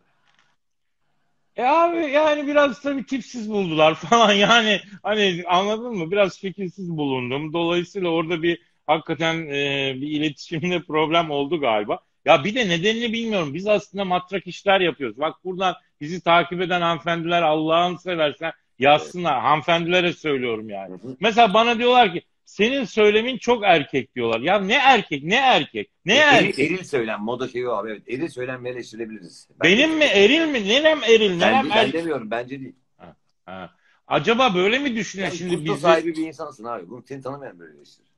[1.57, 6.11] E abi yani biraz tabii tipsiz buldular falan yani hani anladın mı?
[6.11, 7.53] Biraz fikirsiz bulundum.
[7.53, 11.99] Dolayısıyla orada bir hakikaten e, bir iletişimde problem oldu galiba.
[12.27, 13.55] Ya bir de nedenini bilmiyorum.
[13.55, 15.19] Biz aslında matrak işler yapıyoruz.
[15.19, 19.41] Bak buradan bizi takip eden hanımefendiler Allah'ını seversen yazsınlar.
[19.41, 20.91] Hanımefendilere söylüyorum yani.
[20.91, 21.17] Hı hı.
[21.21, 24.41] Mesela bana diyorlar ki senin söylemin çok erkek diyorlar.
[24.41, 26.71] Ya ne erkek ne erkek ne eril, erkek?
[26.71, 27.91] eril söylen moda şeyi abi.
[27.91, 28.03] Evet.
[28.09, 29.49] Eril söylenmeyi eleştirebiliriz.
[29.51, 30.69] Ben- Benim mi eril mi?
[30.69, 31.95] Nerem eril Ben, nerem ben erkek?
[31.95, 32.31] demiyorum.
[32.31, 32.75] Bence değil.
[33.45, 33.71] Ha.
[34.07, 35.81] Acaba böyle mi düşünüyor şimdi bizi?
[35.81, 36.91] sahibi bir insansın abi.
[36.91, 38.09] Bunu seni tanımayan böyle eleştirir.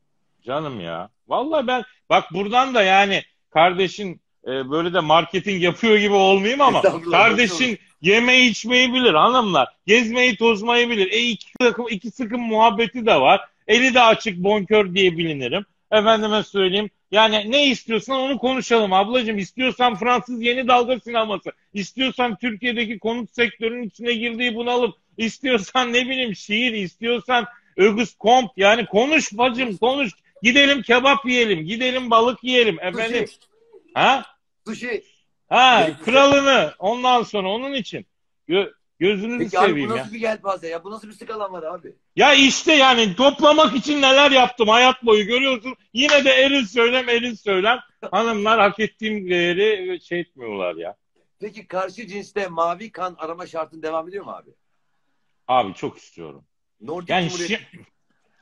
[0.42, 1.10] Canım ya.
[1.28, 6.82] Vallahi ben bak buradan da yani kardeşin e, böyle de marketing yapıyor gibi olmayayım ama
[7.10, 9.68] kardeşin yemeği içmeyi bilir hanımlar.
[9.86, 11.12] Gezmeyi tozmayı bilir.
[11.12, 13.40] E iki sıkım, iki sıkım muhabbeti de var.
[13.66, 15.64] Eli de açık bonkör diye bilinirim.
[15.92, 19.38] Efendime söyleyeyim Yani ne istiyorsan onu konuşalım ablacığım.
[19.38, 21.52] İstiyorsan Fransız yeni dalga sineması.
[21.74, 24.94] İstiyorsan Türkiye'deki konut sektörünün içine girdiği bunalım.
[25.16, 26.72] İstiyorsan ne bileyim şiir.
[26.72, 28.50] istiyorsan Ögüs Komp.
[28.56, 30.12] Yani konuş bacım konuş.
[30.42, 31.60] Gidelim kebap yiyelim.
[31.66, 32.80] Gidelim balık yiyelim.
[32.80, 33.26] Efendim.
[33.26, 33.38] Sushi.
[33.94, 34.24] Ha?
[34.66, 35.04] Sushi.
[35.48, 38.06] Ha kralını ondan sonra onun için.
[38.48, 39.96] Gö- gözünüzü Peki abi bu seveyim ya.
[39.96, 40.84] nasıl bir yelpaze ya?
[40.84, 41.92] Bu nasıl bir skalan var abi?
[42.16, 45.74] Ya işte yani toplamak için neler yaptım hayat boyu görüyorsun.
[45.92, 47.78] Yine de eril söylem eril söylem.
[48.10, 50.96] Hanımlar hak ettiğim değeri şey etmiyorlar ya.
[51.40, 54.50] Peki karşı cinste mavi kan arama şartın devam ediyor mu abi?
[55.48, 56.44] Abi çok istiyorum.
[56.80, 57.78] Nordik Yani Cumhuriyeti- şi-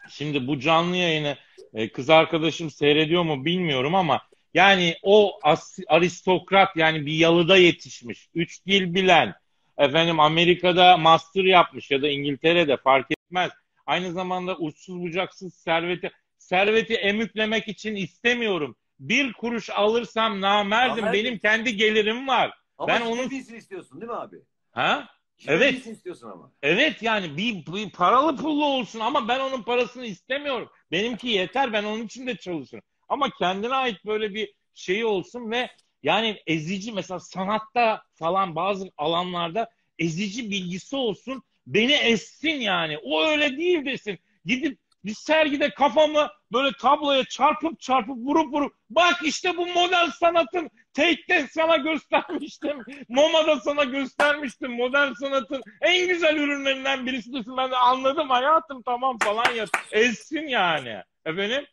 [0.09, 1.37] şimdi bu canlı yayını
[1.75, 4.21] e, kız arkadaşım seyrediyor mu bilmiyorum ama
[4.55, 8.29] yani o as- aristokrat yani bir yalıda yetişmiş.
[8.35, 9.35] Üç dil bilen.
[9.79, 13.51] Efendim Amerika'da master yapmış ya da İngiltere'de fark etmez.
[13.87, 18.77] Aynı zamanda uçsuz bucaksız serveti serveti emüklemek için istemiyorum.
[19.01, 21.05] Bir kuruş alırsam namerdim.
[21.05, 21.25] Namerdim.
[21.25, 22.53] Benim kendi gelirim var.
[22.79, 24.37] Ama ben onun istiyorsun değil mi abi?
[24.73, 25.09] Ha?
[25.49, 25.87] Evet.
[25.87, 26.53] istiyorsun ama.
[26.63, 30.69] Evet yani bir, bir paralı pullu olsun ama ben onun parasını istemiyorum.
[30.93, 32.85] Benimki yeter ben onun için de çalışırım.
[33.09, 35.71] Ama kendine ait böyle bir şeyi olsun ve
[36.03, 41.43] yani ezici mesela sanatta falan bazı alanlarda ezici bilgisi olsun.
[41.67, 42.99] Beni essin yani.
[42.99, 44.19] O öyle değil desin.
[44.45, 50.71] Gidip bir sergide kafamı böyle tabloya çarpıp çarpıp vurup vurup bak işte bu modern sanatın
[50.93, 52.79] Take'de sana göstermiştim.
[53.09, 54.73] MoMA'da sana göstermiştim.
[54.73, 57.33] Modern sanatın en güzel ürünlerinden birisi.
[57.33, 59.69] Ben de anladım hayatım tamam falan yap.
[59.93, 61.03] Ezsin yani.
[61.25, 61.67] Efendim?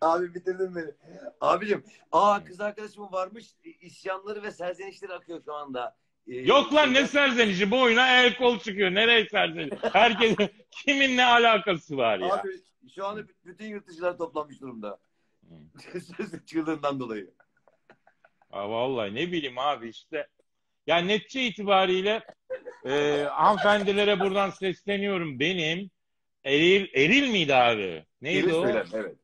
[0.00, 0.90] Abi bitirdin beni.
[1.40, 3.46] Abicim, aa kız arkadaşımın varmış
[3.80, 5.96] isyanları ve serzenişleri akıyor şu anda.
[6.28, 7.70] Ee, Yok lan ne serzenişi?
[7.70, 8.94] Boyuna el kol çıkıyor.
[8.94, 9.74] Nereye serzeniş?
[9.92, 10.36] Herkes
[10.70, 12.34] kimin ne alakası var ya?
[12.34, 12.48] Abi
[12.94, 14.98] şu anda bütün yurtdışılar toplanmış durumda.
[16.16, 17.30] Sözlük çığlığından dolayı.
[18.50, 20.28] Ha, vallahi ne bileyim abi işte.
[20.86, 22.24] Ya netice itibariyle
[22.86, 25.40] e, hanımefendilere buradan sesleniyorum.
[25.40, 25.90] Benim
[26.44, 28.06] Eril, Eril miydi abi?
[28.22, 28.62] Neydi Geri o?
[28.62, 29.16] söyler, evet.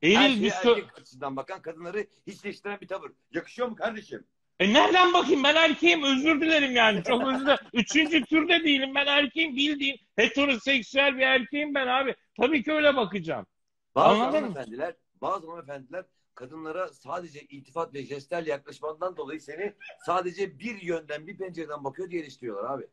[0.00, 3.12] Her Eril şeye bir sö- erkek açısından bakan kadınları hiçleştiren bir tavır.
[3.32, 4.24] Yakışıyor mu kardeşim?
[4.60, 7.66] E nereden bakayım ben erkeğim özür dilerim yani çok özür dilerim.
[7.72, 12.14] Üçüncü türde değilim ben erkeğim bildiğin heteroseksüel bir erkeğim ben abi.
[12.40, 13.46] Tabii ki öyle bakacağım.
[13.94, 14.46] Bazı Anladın mı?
[14.46, 19.72] hanımefendiler, bazı hanımefendiler kadınlara sadece iltifat ve jestlerle yaklaşmandan dolayı seni
[20.06, 22.86] sadece bir yönden, bir pencereden bakıyor diye eleştiriyorlar abi.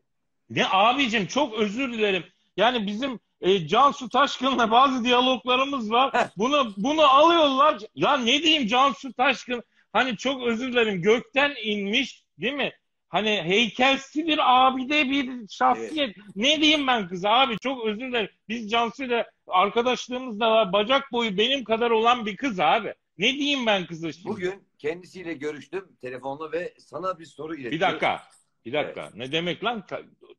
[0.50, 2.24] Ne abicim çok özür dilerim.
[2.56, 6.30] Yani bizim e, Cansu Taşkın'la bazı diyaloglarımız var.
[6.36, 7.78] Bunu bunu alıyorlar.
[7.94, 9.62] Ya ne diyeyim Cansu Taşkın
[9.94, 12.72] hani çok özür dilerim gökten inmiş değil mi?
[13.08, 16.16] Hani heykelsi bir abide bir şahsiyet.
[16.36, 18.30] Ne diyeyim ben kıza abi çok özür dilerim.
[18.48, 20.72] Biz Cansu'yla arkadaşlığımız da var.
[20.72, 22.94] Bacak boyu benim kadar olan bir kız abi.
[23.18, 24.28] Ne diyeyim ben kıza şimdi?
[24.28, 27.72] Bugün kendisiyle görüştüm telefonla ve sana bir soru iletti.
[27.72, 28.22] Bir dakika.
[28.64, 29.10] Bir dakika.
[29.14, 29.86] Ne demek lan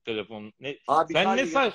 [0.05, 0.53] telefon?
[0.59, 0.77] Ne?
[0.87, 1.71] Abi Sen ne say-.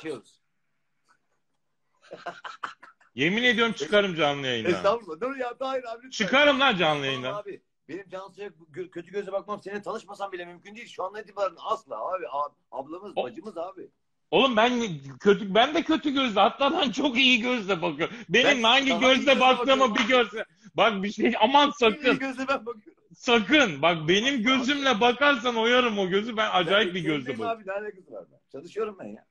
[3.15, 4.73] Yemin ediyorum çıkarım canlı yayından.
[4.73, 5.21] Estağfurullah.
[5.21, 6.11] Dur ya hayır abi lütfen.
[6.11, 7.35] Çıkarım lan canlı yayından.
[7.35, 10.89] Abi benim Cansu'ya gö- kötü göze bakmam seninle tanışmasam bile mümkün değil.
[10.89, 12.25] Şu andan itibaren asla abi.
[12.25, 13.89] Ab- ablamız, O- bacımız abi.
[14.31, 14.83] Oğlum ben
[15.21, 18.17] kötü ben de kötü gözle hatta ben çok iyi gözle bakıyorum.
[18.29, 20.45] Benim Ben hangi daha iyi gözle gözle baktığımı bakıyorum bir görse.
[20.75, 23.05] Bak bir şey aman İyi sakın gözle ben bakıyorum.
[23.15, 23.83] sakın.
[23.83, 27.47] Bak benim gözümle bakarsan oyarım o gözü ben acayip bir gözle bakıyorum.
[27.61, 28.39] Abi ne alakası var ben?
[28.53, 29.27] Çalışıyorum ben ya.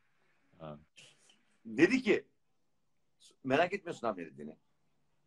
[0.60, 0.78] Ha.
[1.66, 2.26] Dedi ki
[3.44, 4.56] merak etmiyorsun abi dediğini.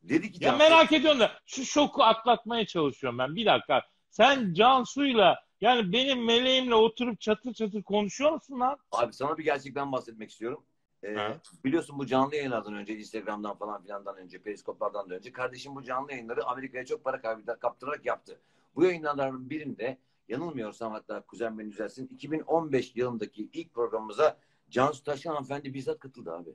[0.02, 3.34] Dedi ki Ya merak ediyorum da şu şoku atlatmaya çalışıyorum ben.
[3.34, 3.82] Bir dakika.
[4.10, 8.78] Sen Cansu'yla yani benim meleğimle oturup çatır çatır konuşuyor musun lan?
[8.92, 10.64] Abi sana bir gerçekten bahsetmek istiyorum.
[11.02, 11.36] Ee, Ha.
[11.64, 16.12] biliyorsun bu canlı yayınlardan önce Instagram'dan falan filandan önce Periskoplardan da önce kardeşim bu canlı
[16.12, 17.20] yayınları Amerika'ya çok para
[17.60, 18.40] kaptırarak yaptı.
[18.74, 24.38] Bu yayınlardan birinde yanılmıyorsam hatta kuzen beni düzelsin 2015 yılındaki ilk programımıza
[24.70, 26.50] Cansu Taşkın hanımefendi bizzat katıldı abi.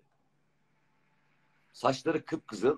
[1.74, 2.78] Saçları kıpkızıl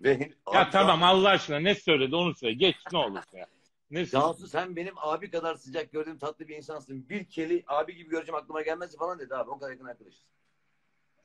[0.00, 2.54] ve Ya Abi tamam Allah aşkına ne söyledi onu söyle.
[2.54, 3.46] Geç ne olursun ya.
[3.90, 7.08] Ne Cansu sen benim abi kadar sıcak gördüğüm tatlı bir insansın.
[7.08, 9.50] Bir keli abi gibi göreceğim aklıma gelmez falan dedi abi.
[9.50, 10.26] O kadar yakın arkadaşız.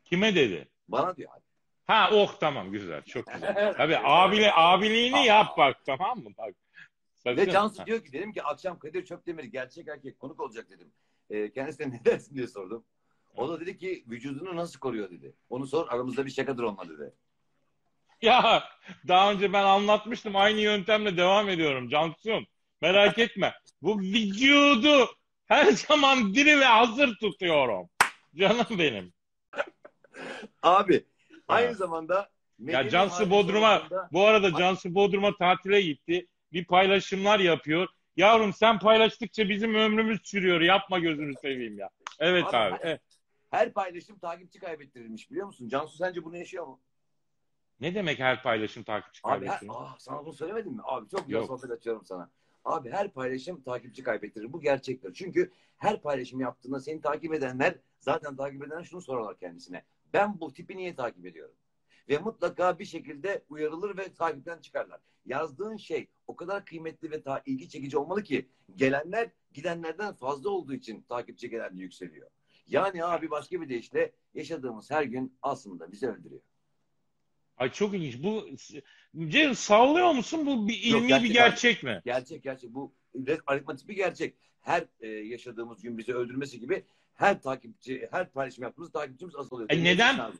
[0.06, 0.68] Kime dedi?
[0.88, 1.44] Bana diyor abi.
[1.88, 3.74] Ha oh tamam güzel çok güzel.
[3.78, 6.30] Tabii abile abiliğini yap bak tamam mı?
[6.38, 6.56] Bak.
[7.16, 7.38] Sakın.
[7.38, 10.92] Ve Cansu diyor ki dedim ki akşam Kadir Çöpdemir gerçek erkek konuk olacak dedim.
[11.30, 12.86] Ee, kendisine ne dersin diye sordum.
[13.36, 15.34] O da dedi ki vücudunu nasıl koruyor dedi.
[15.50, 17.14] Onu sor aramızda bir şakadır onunla dedi.
[18.26, 18.64] Ya
[19.08, 22.46] daha önce ben anlatmıştım aynı yöntemle devam ediyorum Cansu'm.
[22.82, 23.54] Merak etme.
[23.82, 25.10] Bu vücudu
[25.46, 27.90] her zaman diri ve hazır tutuyorum.
[28.36, 29.14] Canım benim.
[30.64, 31.06] Abi
[31.48, 31.78] aynı Evet.
[31.78, 36.28] zamanda Ya Cansu Bodrum'a ortamında- bu arada Cansu Bodrum'a tatile gitti.
[36.54, 37.88] Bir paylaşımlar yapıyor.
[38.18, 40.62] Yavrum sen paylaştıkça bizim ömrümüz çürüyor.
[40.62, 41.90] Yapma gözünü seveyim ya.
[42.20, 42.78] Evet Abi, abi.
[42.82, 43.02] evet.
[43.52, 45.68] Her paylaşım takipçi kaybettirilmiş biliyor musun?
[45.68, 46.80] Cansu sence bunu yaşıyor mu?
[47.80, 50.82] Ne demek her paylaşım takipçi Abi her, ah, sana bunu söylemedim mi?
[50.84, 51.48] Abi çok güzel Yok.
[51.48, 52.30] sohbet açıyorum sana.
[52.66, 54.54] Abi her paylaşım takipçi kaybettirir.
[54.54, 55.14] Bu gerçektir.
[55.14, 59.84] Çünkü her paylaşım yaptığında seni takip edenler zaten takip edenler şunu sorarlar kendisine.
[60.14, 61.56] Ben bu tipi niye takip ediyorum?
[62.10, 65.00] Ve mutlaka bir şekilde uyarılır ve takipten çıkarlar.
[65.26, 70.74] Yazdığın şey o kadar kıymetli ve ta- ilgi çekici olmalı ki gelenler gidenlerden fazla olduğu
[70.74, 72.30] için takipçi gelen de yükseliyor.
[72.68, 76.42] Yani abi başka bir deyişle yaşadığımız her gün aslında bizi öldürüyor.
[77.58, 78.24] Ay çok ilginç.
[78.24, 78.48] Bu
[79.28, 80.46] Cem sallıyor musun?
[80.46, 81.34] Bu bir Yok, ilmi gerçek bir abi.
[81.34, 82.02] gerçek mi?
[82.06, 82.94] Gerçek gerçek bu
[83.48, 84.36] aritmatik bir gerçek.
[84.62, 89.70] Her e, yaşadığımız gün bizi öldürmesi gibi her takipçi, her paylaşım yaptığımız takipçimiz azalıyor.
[89.70, 90.34] E, Senin neden?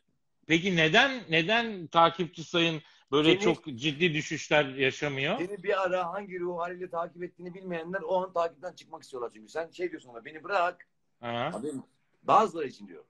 [0.46, 5.38] Peki neden neden takipçi sayın böyle Seni- çok ciddi düşüşler yaşamıyor?
[5.38, 9.48] Seni bir ara hangi ruh haliyle takip ettiğini bilmeyenler o an takipten çıkmak istiyorlar çünkü.
[9.52, 10.88] Sen şey diyorsun ona beni bırak.
[11.20, 11.50] Ha.
[11.54, 11.68] Abi,
[12.22, 13.04] bazıları için diyor.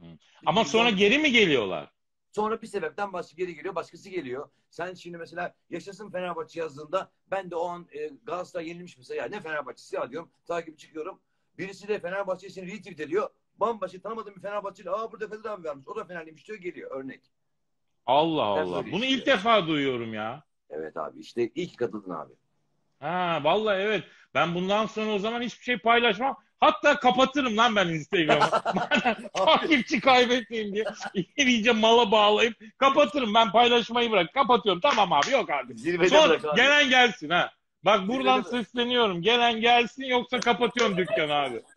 [0.00, 0.06] Hı.
[0.46, 1.89] Ama sonra geri mi geliyorlar?
[2.32, 4.48] Sonra bir sebepten başka geri geliyor, başkası geliyor.
[4.70, 9.28] Sen şimdi mesela yaşasın Fenerbahçe yazdığında ben de o an e, Galatasaray yenilmiş mesela ya
[9.28, 10.30] ne Fenerbahçesi ya diyorum.
[10.46, 11.20] Takip çıkıyorum.
[11.58, 13.28] Birisi de Fenerbahçe'sini retweet ediyor.
[13.56, 15.88] Bambaşka tanımadığım bir Fenerbahçeli aa burada Kadir abi varmış.
[15.88, 17.20] O da Fenerliymiş diyor geliyor örnek.
[18.06, 18.84] Allah Allah.
[18.92, 19.08] Bunu işte.
[19.08, 20.44] ilk defa duyuyorum ya.
[20.70, 22.32] Evet abi işte ki katıldın abi.
[23.00, 24.04] Ha vallahi evet.
[24.34, 26.36] Ben bundan sonra o zaman hiçbir şey paylaşmam.
[26.60, 28.50] Hatta kapatırım lan ben Instagram'ı.
[29.36, 30.84] Takipçi kaybetmeyeyim diye.
[31.36, 33.34] İyice mala bağlayıp kapatırım.
[33.34, 34.34] Ben paylaşmayı bırak.
[34.34, 34.80] Kapatıyorum.
[34.80, 35.78] Tamam abi yok artık.
[35.78, 36.56] Zirvede bırak abi.
[36.56, 37.50] gelen gelsin ha.
[37.84, 38.66] Bak buradan Zirvede bırak.
[38.66, 39.22] sesleniyorum.
[39.22, 41.62] Gelen gelsin yoksa kapatıyorum dükkanı abi.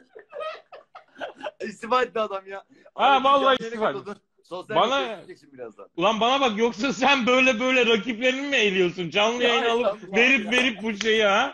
[1.67, 2.63] İstifa etti adam ya.
[2.96, 4.00] Ha, Abi, vallahi istifa etti.
[4.43, 5.19] Sosyal Bana-
[5.54, 5.88] birazdan.
[5.98, 9.10] Ulan bana bak yoksa sen böyle böyle rakiplerini mi eğiliyorsun?
[9.10, 11.54] Canlı Ya yayın alıp verip verip bu şeyi ha?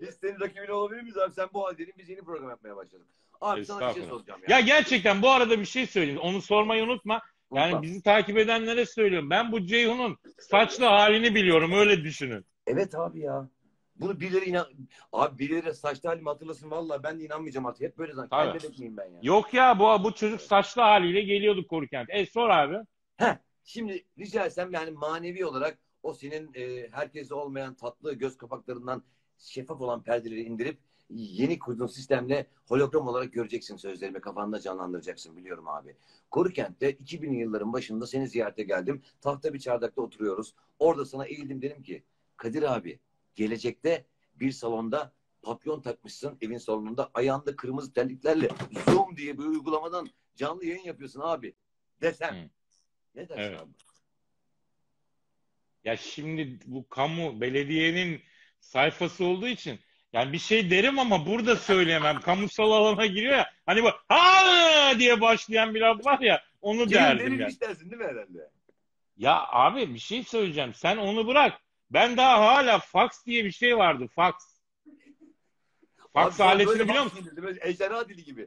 [0.00, 1.32] Biz senin rakibin olabilir miyiz abi?
[1.32, 3.06] Sen bu haldeydin biz yeni program yapmaya başladık.
[3.40, 4.56] Abi sana bir şey soracağım ya.
[4.56, 6.20] Ya gerçekten bu arada bir şey söyleyeyim.
[6.20, 7.22] Onu sormayı unutma.
[7.52, 7.82] Yani Unutma.
[7.82, 9.30] bizi takip edenlere söylüyorum.
[9.30, 11.72] Ben bu Ceyhun'un saçlı halini biliyorum.
[11.72, 12.46] Öyle düşünün.
[12.66, 13.48] Evet abi ya.
[13.96, 14.66] Bunu birileri inan...
[15.12, 17.82] Abi birileri saçlı halimi hatırlasın vallahi ben de inanmayacağım artık.
[17.82, 18.28] Hep böyle zaten.
[18.28, 18.44] Tabii.
[18.44, 19.18] Kaybedecek miyim ben ya?
[19.22, 22.08] Yok ya bu bu çocuk saçlı haliyle geliyordu Korukent.
[22.10, 22.76] E sor abi.
[23.16, 29.02] Heh, şimdi rica etsem yani manevi olarak o senin e, herkese olmayan tatlı göz kapaklarından
[29.40, 30.78] şeffaf olan perdeleri indirip
[31.10, 35.96] yeni kurduğun sistemle hologram olarak göreceksin sözlerimi kafanda canlandıracaksın biliyorum abi.
[36.30, 39.02] Korukent'te 2000'li yılların başında seni ziyarete geldim.
[39.20, 40.54] Tahta bir çardakta oturuyoruz.
[40.78, 42.02] Orada sana eğildim dedim ki
[42.36, 43.00] Kadir abi
[43.34, 48.48] gelecekte bir salonda papyon takmışsın evin salonunda ayağında kırmızı terliklerle
[48.90, 51.54] zoom diye bir uygulamadan canlı yayın yapıyorsun abi
[52.00, 52.34] desem.
[52.34, 52.50] Hı.
[53.14, 53.60] Ne dersin Evet.
[53.60, 53.70] abi?
[55.84, 58.20] Ya şimdi bu kamu belediyenin
[58.60, 59.80] sayfası olduğu için
[60.12, 62.20] yani bir şey derim ama burada söyleyemem.
[62.20, 63.50] Kamusal alana giriyor ya.
[63.66, 67.60] Hani bu ha diye başlayan bir laf var ya onu Ceyhun derdim yani.
[67.60, 68.50] dersin değil mi herhalde?
[69.16, 70.74] Ya abi bir şey söyleyeceğim.
[70.74, 71.60] Sen onu bırak.
[71.90, 74.06] Ben daha hala fax diye bir şey vardı.
[74.14, 74.34] Fax.
[76.12, 77.30] Fax Abi aletini biliyor musun?
[77.60, 78.46] ejderha dili gibi.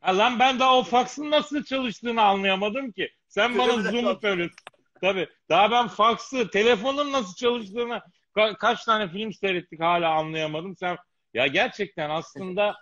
[0.00, 3.10] Ha lan ben daha o faxın nasıl çalıştığını anlayamadım ki.
[3.28, 4.56] Sen bana Zoom'u söylüyorsun.
[5.00, 5.28] Tabii.
[5.48, 8.02] Daha ben faxı, telefonun nasıl çalıştığını
[8.38, 10.76] ka- kaç tane film seyrettik hala anlayamadım.
[10.76, 10.96] Sen
[11.34, 12.74] ya gerçekten aslında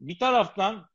[0.00, 0.88] bir taraftan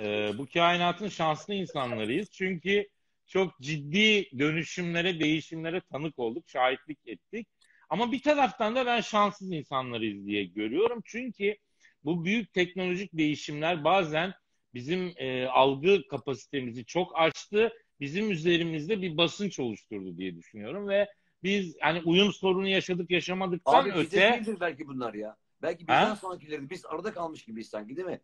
[0.00, 2.30] e, bu kainatın şanslı insanlarıyız.
[2.30, 2.88] Çünkü
[3.26, 7.48] çok ciddi dönüşümlere, değişimlere tanık olduk, şahitlik ettik.
[7.88, 11.02] Ama bir taraftan da ben şanssız insanlarıyız diye görüyorum.
[11.04, 11.56] Çünkü
[12.04, 14.34] bu büyük teknolojik değişimler bazen
[14.74, 17.72] bizim e, algı kapasitemizi çok aştı.
[18.00, 21.08] Bizim üzerimizde bir basınç oluşturdu diye düşünüyorum ve
[21.42, 25.36] biz hani uyum sorunu yaşadık yaşamadıktan Abi bize öte değildir belki bunlar ya.
[25.62, 26.00] Belki Ha?
[26.02, 28.20] bizden sonrakileri biz arada kalmış gibiyiz sanki değil mi?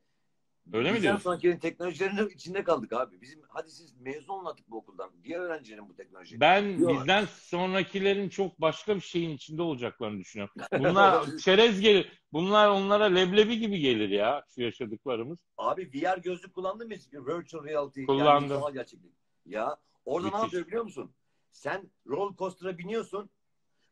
[0.72, 1.22] Öyle mi bizden diyorsun?
[1.22, 3.20] sonrakilerin teknolojilerinin içinde kaldık abi.
[3.20, 5.10] Bizim hadi siz mezun olun artık bu okuldan.
[5.24, 6.40] Diğer öğrencilerin bu teknoloji.
[6.40, 6.90] Ben Yok.
[6.90, 10.54] bizden sonrakilerin çok başka bir şeyin içinde olacaklarını düşünüyorum.
[10.78, 12.12] Bunlar çerez gelir.
[12.32, 15.38] Bunlar onlara leblebi gibi gelir ya şu yaşadıklarımız.
[15.58, 16.94] Abi VR gözlük kullandın mı?
[17.12, 18.04] Virtual reality.
[18.04, 18.60] Kullandım.
[18.62, 19.12] Yani gerçeklik.
[19.46, 20.42] Ya orada ne Müthiş.
[20.44, 21.10] yapıyor biliyor musun?
[21.54, 23.30] Sen roller coaster'a biniyorsun.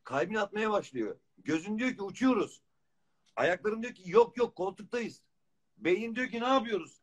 [0.03, 1.19] Kalbin atmaya başlıyor.
[1.37, 2.61] Gözün diyor ki uçuyoruz.
[3.35, 5.21] Ayakların diyor ki yok yok koltuktayız.
[5.77, 6.97] Beyin diyor ki ne yapıyoruz?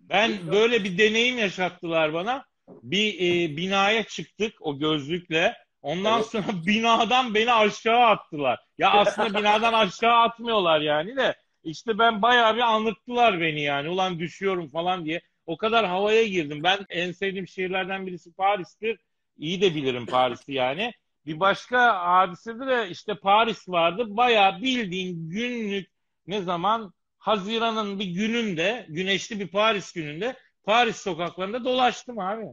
[0.00, 2.46] Ben böyle bir deneyim yaşattılar bana.
[2.68, 5.56] Bir e, binaya çıktık o gözlükle.
[5.82, 6.30] Ondan Evet.
[6.30, 8.60] sonra binadan beni aşağı attılar.
[8.78, 11.36] Ya aslında binadan aşağı atmıyorlar yani de.
[11.64, 13.88] İşte ben bayağı bir anlattılar beni yani.
[13.88, 15.20] Ulan düşüyorum falan diye.
[15.46, 16.62] O kadar havaya girdim.
[16.62, 18.98] Ben en sevdiğim şehirlerden birisi Paris'tir.
[19.36, 20.92] İyi de bilirim Paris'i yani.
[21.26, 24.04] Bir başka hadisede de işte Paris vardı.
[24.08, 25.88] Bayağı bildiğin günlük
[26.26, 32.44] ne zaman Haziran'ın bir gününde, güneşli bir Paris gününde Paris sokaklarında dolaştım abi.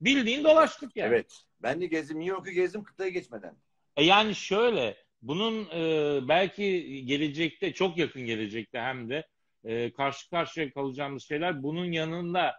[0.00, 1.08] Bildiğin dolaştık yani.
[1.08, 1.32] Evet.
[1.62, 2.20] Ben de gezdim.
[2.20, 3.56] New York'u gezdim kıtaya geçmeden.
[3.96, 9.26] E yani şöyle, bunun e, belki gelecekte, çok yakın gelecekte hem de
[9.64, 12.54] e, karşı karşıya kalacağımız şeyler bunun yanında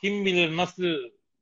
[0.00, 0.94] kim bilir nasıl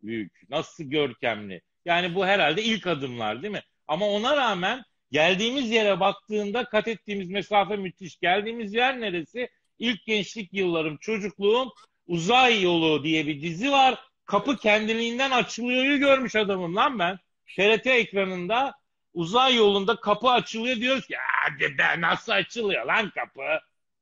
[0.02, 1.62] büyük, nasıl görkemli.
[1.84, 3.62] Yani bu herhalde ilk adımlar değil mi?
[3.88, 8.18] Ama ona rağmen geldiğimiz yere baktığında kat ettiğimiz mesafe müthiş.
[8.18, 9.48] Geldiğimiz yer neresi?
[9.78, 11.72] İlk gençlik yıllarım, çocukluğum
[12.06, 13.98] Uzay Yolu diye bir dizi var.
[14.24, 17.18] Kapı kendiliğinden açılıyor'yu görmüş adamım lan ben.
[17.56, 18.74] TRT ekranında
[19.14, 23.42] uzay yolunda kapı açılıyor diyoruz ki hadi be nasıl açılıyor lan kapı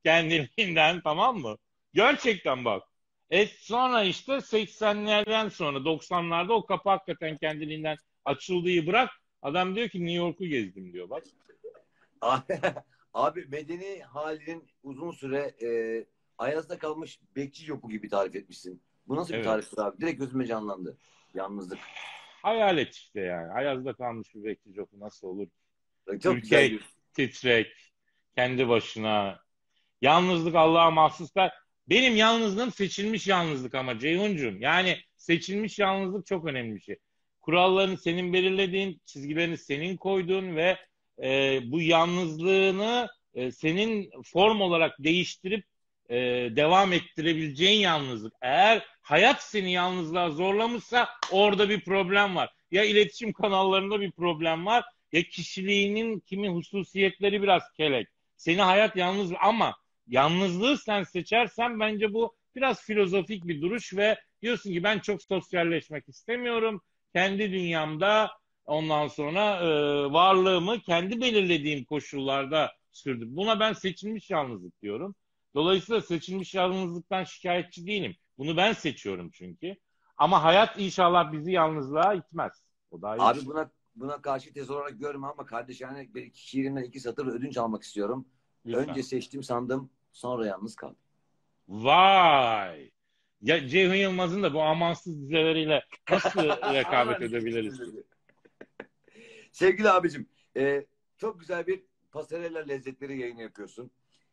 [0.04, 1.58] kendiliğinden tamam mı?
[1.94, 2.82] Gerçekten bak.
[3.30, 9.10] E sonra işte 80'lerden sonra 90'larda o kapı hakikaten kendiliğinden açıldığı bırak.
[9.42, 11.24] Adam diyor ki New York'u gezdim diyor bak.
[12.20, 12.60] Abi,
[13.14, 15.68] abi medeni halinin uzun süre e,
[16.38, 18.82] Ayaz'da kalmış bekçi yoku gibi tarif etmişsin.
[19.08, 19.44] Bu nasıl Evet.
[19.44, 20.00] bir tariftir abi?
[20.00, 20.98] Direkt gözüme canlandı.
[21.34, 21.78] Yalnızlık.
[22.42, 23.52] Hayal et işte yani.
[23.52, 25.48] Ayaz'da kalmış bir bekçi joku nasıl olur?
[26.22, 26.78] Çok Ülke-
[27.14, 27.92] titrek,
[28.34, 29.40] kendi başına.
[30.02, 31.52] Yalnızlık Allah'a mahsuslar.
[31.90, 34.56] Benim yalnızlığım seçilmiş yalnızlık ama Ceyhuncuğum.
[34.60, 36.96] Yani seçilmiş yalnızlık çok önemli bir şey.
[37.40, 40.78] Kurallarını senin belirlediğin, çizgilerini senin koyduğun ve
[41.22, 45.64] e, bu yalnızlığını e, senin form olarak değiştirip
[46.08, 46.16] e,
[46.56, 48.34] devam ettirebileceğin yalnızlık.
[48.42, 52.50] Eğer hayat seni yalnızlığa zorlamışsa orada bir problem var.
[52.70, 58.08] Ya iletişim kanallarında bir problem var ya kişiliğinin kimi hususiyetleri biraz kelek.
[58.36, 59.76] Seni hayat yalnız ama
[60.10, 66.08] yalnızlığı sen seçersen bence bu biraz filozofik bir duruş ve diyorsun ki ben çok sosyalleşmek
[66.08, 66.80] istemiyorum.
[67.14, 68.30] Kendi dünyamda
[68.64, 69.68] ondan sonra e,
[70.12, 73.36] varlığımı kendi belirlediğim koşullarda sürdüm.
[73.36, 75.14] Buna ben seçilmiş yalnızlık diyorum.
[75.54, 78.16] Dolayısıyla seçilmiş yalnızlıktan şikayetçi değilim.
[78.38, 79.76] Bunu ben seçiyorum çünkü.
[80.16, 82.64] Ama hayat inşallah bizi yalnızlığa itmez.
[82.90, 86.48] O da ayrı Abi buna buna karşı tez olarak görme ama kardeş yani bir iki
[86.48, 88.28] şiirinden iki satır ödünç almak istiyorum.
[88.66, 88.88] Lütfen.
[88.88, 90.96] Önce seçtim sandım sonra yalnız kaldım.
[91.68, 92.90] Vay!
[93.42, 96.40] Ya Ceyhun Yılmaz'ın da bu amansız dizeleriyle nasıl
[96.74, 97.80] rekabet edebiliriz?
[99.52, 103.90] Sevgili abicim e, çok güzel bir pasarella lezzetleri yayını yapıyorsun.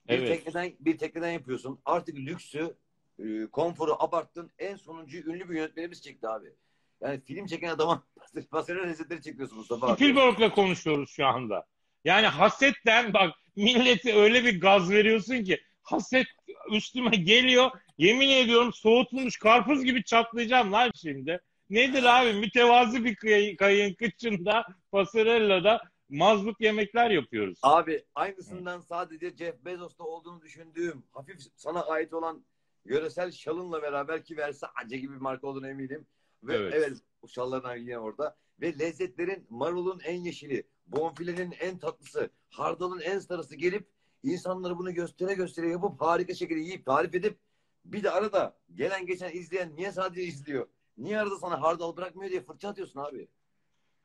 [0.07, 0.27] Bir Evet.
[0.27, 1.79] tekneden bir tekneden yapıyorsun.
[1.85, 2.75] Artık lüksü,
[3.19, 4.51] e, konforu abarttın.
[4.59, 6.53] En sonuncu ünlü bir yönetmenimiz çekti abi.
[7.01, 8.03] Yani film çeken adama
[8.51, 9.95] pasarella lezzetleri çekiyorsun Mustafa abi.
[9.95, 11.65] Spielberg'le konuşuyoruz şu anda.
[12.05, 16.27] Yani hasetten bak milleti öyle bir gaz veriyorsun ki haset
[16.71, 17.71] üstüme geliyor.
[17.97, 21.39] Yemin ediyorum soğutulmuş karpuz gibi çatlayacağım lan şimdi.
[21.69, 27.60] Nedir abi mütevazi bir kay- kayın kıçında pasarellada mazluk yemekler yapıyoruz.
[27.63, 32.45] Abi aynısından sadece Jeff Bezos'ta olduğunu düşündüğüm hafif sana ait olan
[32.86, 36.07] yöresel şalınla beraber ki Versace gibi bir marka olduğunu eminim.
[36.43, 36.73] Ve Evet.
[36.75, 38.36] evet, şallardan yine orada.
[38.62, 43.88] Ve lezzetlerin marulun en yeşili, bonfilenin en tatlısı, hardalın en sarısı gelip
[44.23, 47.38] insanları bunu göstere göstere yapıp harika şekilde yiyip tarif edip
[47.86, 50.67] bir de arada gelen geçen izleyen niye sadece izliyor?
[50.97, 53.28] Niye arada sana hardal bırakmıyor diye fırça atıyorsun abi.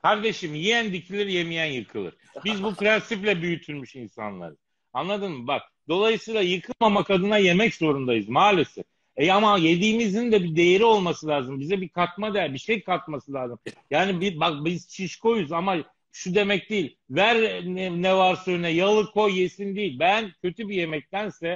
[0.02, 2.14] Kardeşim yiyen dikilir yemeyen yıkılır.
[2.44, 4.58] Biz bu prensiple büyütülmüş insanlarız.
[4.92, 5.46] Anladın mı?
[5.46, 8.84] Bak dolayısıyla yıkılmamak adına yemek zorundayız maalesef.
[9.16, 11.60] E ama yediğimizin de bir değeri olması lazım.
[11.60, 13.58] Bize bir katma değer, bir şey katması lazım.
[13.90, 15.76] Yani bir, bak biz şişkoyuz ama
[16.12, 16.96] şu demek değil.
[17.10, 19.98] Ver ne, ne varsa önüne yalı koy yesin değil.
[19.98, 21.46] Ben kötü bir yemektense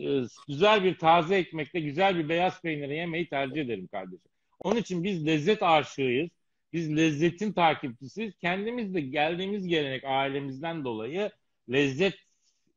[0.00, 4.30] e, güzel bir taze ekmekle güzel bir beyaz peyniri yemeyi tercih ederim kardeşim.
[4.60, 6.30] Onun için biz lezzet aşığıyız.
[6.72, 8.34] Biz lezzetin takipçisiyiz.
[8.40, 11.30] Kendimiz de geldiğimiz gelenek ailemizden dolayı
[11.72, 12.14] lezzet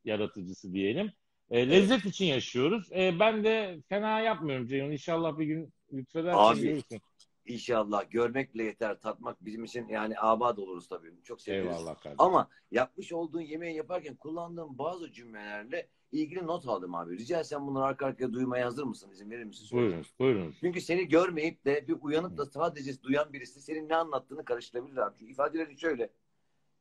[0.04, 1.12] yaratıcısı diyelim.
[1.50, 2.92] E, lezzet için yaşıyoruz.
[2.92, 4.90] E, ben de fena yapmıyorum Ceyhun.
[4.90, 7.00] İnşallah bir gün lütfedersen Abi, görürsün.
[7.46, 11.12] İnşallah görmek bile yeter tatmak bizim için yani abad oluruz tabii.
[11.24, 11.66] Çok severiz.
[11.66, 12.16] Eyvallah kardeşim.
[12.18, 17.18] Ama yapmış olduğun yemeği yaparken kullandığım bazı cümlelerle ilgili not aldım abi.
[17.18, 19.10] Rica etsem bunları arka arkaya duymaya hazır mısın?
[19.10, 19.68] İzin verir misin?
[19.72, 20.54] Buyurun, buyurun.
[20.60, 25.16] Çünkü seni görmeyip de bir uyanıp da sadece duyan birisi senin ne anlattığını karıştırabilir abi.
[25.18, 26.10] Çünkü ifadeleri şöyle.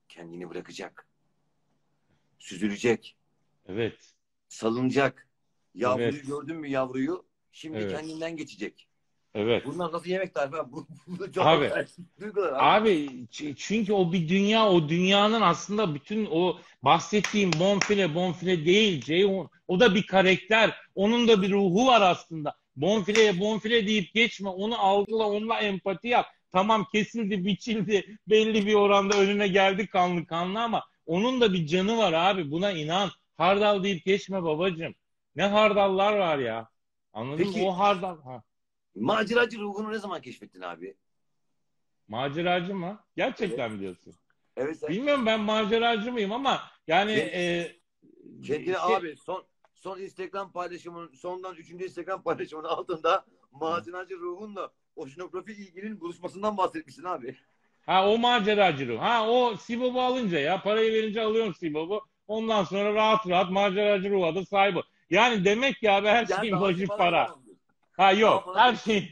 [0.10, 1.08] Kendini bırakacak.
[2.40, 3.18] Süzülecek.
[3.66, 4.14] Evet.
[4.48, 5.28] Salınacak.
[5.76, 6.28] Yavruyu Evet.
[6.28, 7.26] gördün mü yavruyu?
[7.52, 7.92] Şimdi Evet.
[7.92, 8.88] kendinden geçecek.
[9.36, 9.66] Evet.
[9.66, 10.58] Bunlar nasıl yemek tarifi?
[10.58, 10.72] abi?
[11.08, 11.72] Bu, çok Abi.
[12.22, 12.60] duygular abi.
[12.60, 13.28] Abi
[13.58, 19.50] çünkü o bir dünya, o dünyanın aslında bütün o bahsettiğim bonfile bonfile değil Ceyhun.
[19.68, 20.76] O da bir karakter.
[20.96, 22.56] Onun da bir ruhu var aslında.
[22.76, 24.50] Bonfileye bonfile deyip geçme.
[24.50, 26.26] Onu algıla, onunla empati yap.
[26.52, 31.98] tamam kesildi, biçildi, belli bir oranda önüne geldi kanlı kanlı ama onun da bir canı
[31.98, 32.52] var abi.
[32.52, 33.10] Buna inan.
[33.38, 34.96] Hardal deyip geçme babacığım.
[35.36, 36.68] Ne hardallar var ya.
[37.14, 37.68] Anladın Peki- mı?
[37.68, 38.22] O hardal.
[38.24, 38.44] Ha.
[38.96, 40.96] Maceracı ruhunu ne zaman keşfettin abi?
[42.08, 43.00] Maceracı mı?
[43.16, 44.16] Gerçekten mi diyorsun?
[44.58, 47.72] Evet sen Bilmiyorum ben maceracı mıyım ama yani e,
[48.44, 55.52] kendini şey- abi son son Instagram paylaşımının sondan üçüncü Instagram paylaşımının altında maceracı ruhunla oşinografi
[55.52, 57.36] ilginin buluşmasından bahsetmişsin abi.
[57.86, 59.00] Ha o maceracı ruh.
[59.00, 62.02] Ha o Sibop'u alınca ya parayı verince alıyorum Sibop'u.
[62.28, 64.80] Ondan sonra rahat rahat maceracı ruha da sahibi.
[65.10, 67.18] Yani demek ki abi her Yani şeyin başı para.
[67.18, 67.41] yapamıyorsun.
[68.02, 69.10] Ha yok her şeyin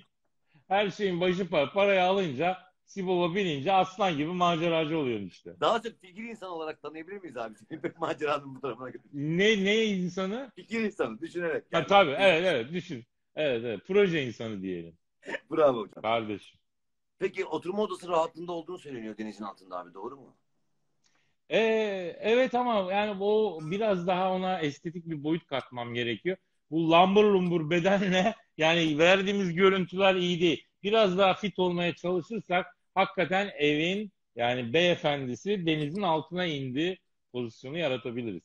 [0.68, 1.72] her şeyin başı para.
[1.74, 5.56] Parayı alınca Sibop'a binince aslan gibi maceracı oluyorsun işte.
[5.60, 7.54] Daha çok fikir insanı olarak tanıyabilir miyiz abi?
[8.00, 9.10] Maceranın bu tarafına götür.
[9.14, 10.52] Ne ne insanı?
[10.56, 11.64] Fikir insanı düşünerek.
[11.72, 13.06] Ha, tabii evet evet düşün.
[13.36, 14.98] Evet evet proje insanı diyelim
[15.52, 16.02] Bravo hocam.
[16.02, 16.60] kardeşim.
[17.20, 20.36] Peki oturma odası rahatlığında olduğunu söyleniyor denizin altında abi doğru mu?
[21.52, 26.38] Ee, evet ama yani o biraz daha ona estetik bir boyut katmam gerekiyor.
[26.72, 30.65] Bu lambur lumbur bedenle yani verdiğimiz görüntüler iyi değil.
[30.84, 32.65] Biraz daha fit olmaya çalışırsak
[32.95, 36.97] hakikaten evin yani beyefendisi denizin altına indi
[37.32, 38.41] pozisyonu yaratabiliriz.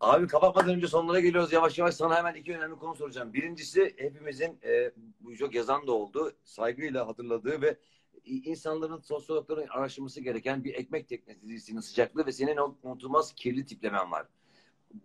[0.00, 1.94] Abi kapatmadan önce sonlara geliyoruz yavaş yavaş.
[1.94, 3.32] Sana hemen iki önemli konu soracağım.
[3.32, 6.32] Birincisi hepimizin e, bu çok yazan da oldu.
[6.44, 7.76] Saygıyla hatırladığı ve
[8.24, 14.10] insanların sosyologların araştırması gereken bir ekmek teknesi dizisinin sıcaklığı ve senin o unutulmaz kirli tiplemen
[14.10, 14.26] var.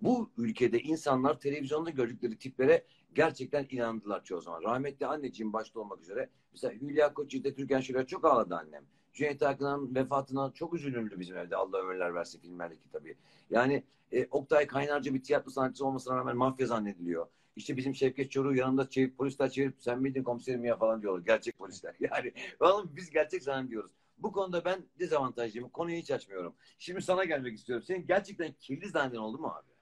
[0.02, 2.84] Bu ülkede insanlar televizyonda gördükleri tiplere
[3.16, 4.64] gerçekten inandılar çoğu zaman.
[4.64, 6.30] Rahmetli anneciğim başta olmak üzere.
[6.52, 8.84] Mesela Hülya Koçyiğit'te Türkan Şoray çok ağladı annem.
[9.14, 11.56] Cüneyt Arkın'ın vefatına çok üzülündü bizim evde.
[11.56, 13.18] Allah ömürler versin filmlerdeki tabii.
[13.50, 17.28] Yani e, Oktay Kaynarca bir tiyatro sanatçısı olmasına rağmen mafya zannediliyor.
[17.56, 21.26] İşte bizim Şevket Çoruh yanında çevir, polisler çevirip sen miydin komiserim ya falan diyorlar.
[21.26, 21.96] Gerçek polisler.
[22.00, 23.92] Yani vallahi biz gerçek zannediyoruz.
[24.18, 25.70] Bu konuda ben dezavantajlıyım.
[25.70, 26.56] Konuyu hiç açmıyorum.
[26.78, 27.86] Şimdi sana gelmek istiyorum.
[27.88, 29.77] Senin gerçekten kirli zanneden oldu mu abi?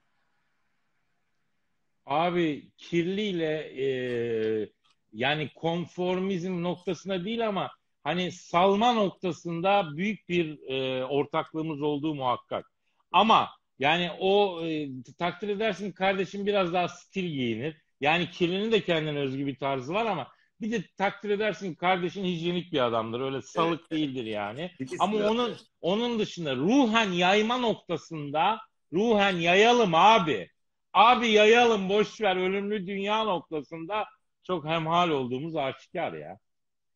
[2.06, 3.52] Abi kirliyle
[3.84, 4.68] e,
[5.12, 7.70] yani konformizm noktasında değil ama
[8.04, 12.66] hani salma noktasında büyük bir e, ortaklığımız olduğu muhakkak.
[13.12, 13.48] Ama
[13.78, 14.88] yani o e,
[15.18, 17.76] takdir edersin kardeşim biraz daha stil giyinir.
[18.00, 20.28] Yani kirlinin de kendine özgü bir tarzı var ama
[20.60, 23.20] bir de takdir edersin kardeşin hijyenik bir adamdır.
[23.20, 24.70] Öyle salık değildir yani.
[24.78, 28.58] İkisi Ama de- onun onun dışında ruhen yayma noktasında
[28.92, 30.48] ruhen yayalım abi.
[30.96, 34.04] Abi yayalım boş ver ölümlü dünya noktasında
[34.42, 36.38] çok hemhal olduğumuz aşikar ya.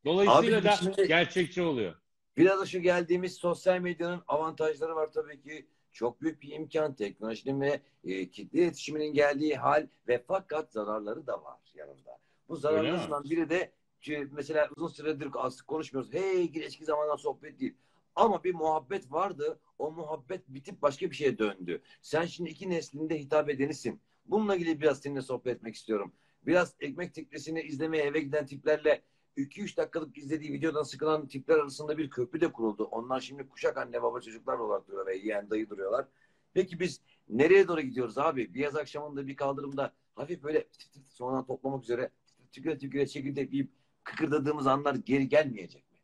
[0.05, 1.95] Dolayısıyla Abi da şimdi- gerçekçi oluyor.
[2.37, 5.67] Biraz da şu geldiğimiz sosyal medyanın avantajları var tabii ki.
[5.93, 11.43] Çok büyük bir imkan teknolojinin ve e, kitle iletişiminin geldiği hal ve fakat zararları da
[11.43, 12.19] var yanında.
[12.49, 13.73] Bu zararlarından biri de
[14.31, 16.13] mesela uzun süredir az konuşmuyoruz.
[16.13, 17.75] Hey eski zamandan sohbet değil.
[18.17, 19.61] Ama bir muhabbet vardı.
[19.79, 21.83] O muhabbet bitip başka bir şeye döndü.
[22.03, 24.01] Sen şimdi iki neslinde hitap edenisin.
[24.27, 26.13] Bununla ilgili biraz seninle sohbet etmek istiyorum.
[26.47, 29.03] Biraz ekmek teknesini izlemeye eve giden tiplerle
[29.37, 32.85] 2-3 dakikalık izlediği videodan sıkılan tipler arasında bir köprü de kuruldu.
[32.85, 36.07] Onlar şimdi kuşak anne baba çocuklar olarak duruyor ve yeğen dayı duruyorlar.
[36.55, 38.55] Peki biz nereye doğru gidiyoruz abi?
[38.55, 42.11] Bir yaz akşamında bir kaldırımda hafif böyle tık tık sonra toplamak üzere
[42.53, 43.71] tüküre tüküre çekirdek yiyip
[44.05, 45.99] kıkırdadığımız anlar geri gelmeyecek mi?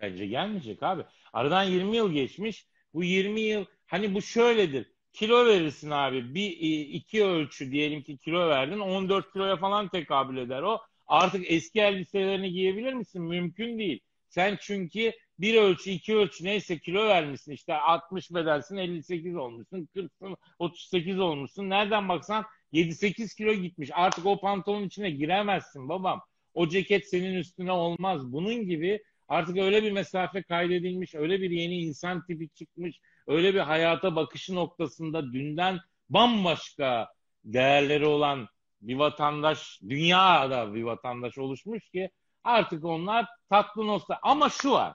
[0.00, 1.04] Bence gelmeyecek abi.
[1.32, 2.66] Aradan 20 yıl geçmiş.
[2.94, 4.92] Bu 20 yıl hani bu şöyledir.
[5.12, 6.34] Kilo verirsin abi.
[6.34, 8.78] Bir e, iki ölçü diyelim ki kilo verdin.
[8.78, 10.80] 14 kiloya falan tekabül eder o.
[11.06, 13.22] Artık eski elbiselerini giyebilir misin?
[13.22, 14.00] Mümkün değil.
[14.28, 17.52] Sen çünkü bir ölçü, iki ölçü neyse kilo vermişsin.
[17.52, 21.70] İşte 60 bedensin, 58 olmuşsun, 40'sın, 38 olmuşsun.
[21.70, 23.90] Nereden baksan 7-8 kilo gitmiş.
[23.92, 26.20] Artık o pantolonun içine giremezsin babam.
[26.54, 28.32] O ceket senin üstüne olmaz.
[28.32, 29.02] Bunun gibi
[29.32, 34.54] artık öyle bir mesafe kaydedilmiş, öyle bir yeni insan tipi çıkmış, öyle bir hayata bakışı
[34.54, 35.78] noktasında dünden
[36.08, 37.08] bambaşka
[37.44, 38.48] değerleri olan
[38.80, 42.10] bir vatandaş, dünyada bir vatandaş oluşmuş ki
[42.44, 44.20] artık onlar tatlı nostalji.
[44.22, 44.94] Ama şu var,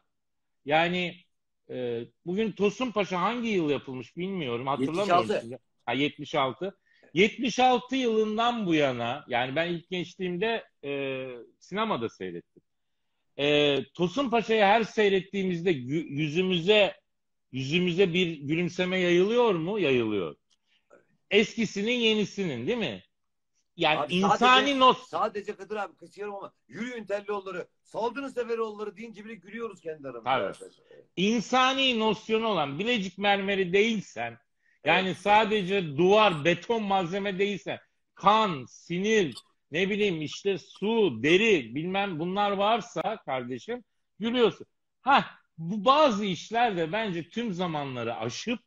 [0.65, 1.15] yani
[1.69, 5.41] e, bugün Tosun Paşa hangi yıl yapılmış bilmiyorum, hatırlamıyorum 76.
[5.41, 5.59] size.
[5.85, 6.77] Ha 76.
[7.13, 11.25] 76 yılından bu yana, yani ben ilk gençliğimde e,
[11.59, 12.66] sinemada seyrettim.
[13.39, 16.95] E, Tosun Paşa'yı her seyrettiğimizde yüzümüze
[17.51, 19.79] yüzümüze bir gülümseme yayılıyor mu?
[19.79, 20.35] Yayılıyor.
[21.31, 23.03] Eskisinin yenisinin değil mi?
[23.77, 28.97] Yani Abi insani sadece- not Sadece Kadir abi kısıyorum ama yürüyün telli yolları, saldırın Seferoğulları
[28.97, 30.23] deyince bile gülüyoruz kendi aramızda.
[30.31, 30.43] Tabii.
[30.45, 30.85] arkadaşlar.
[31.15, 34.37] insani nosyonu olan Bilecik mermeri değilsen
[34.85, 37.79] yani sadece duvar, beton malzeme değilsen
[38.15, 39.35] kan, sinir,
[39.71, 43.83] ne bileyim işte su, deri bilmem bunlar varsa kardeşim
[44.19, 44.67] Gülüyorsun.
[45.01, 45.25] Ha
[45.57, 48.59] bu bazı işler de bence tüm zamanları aşıp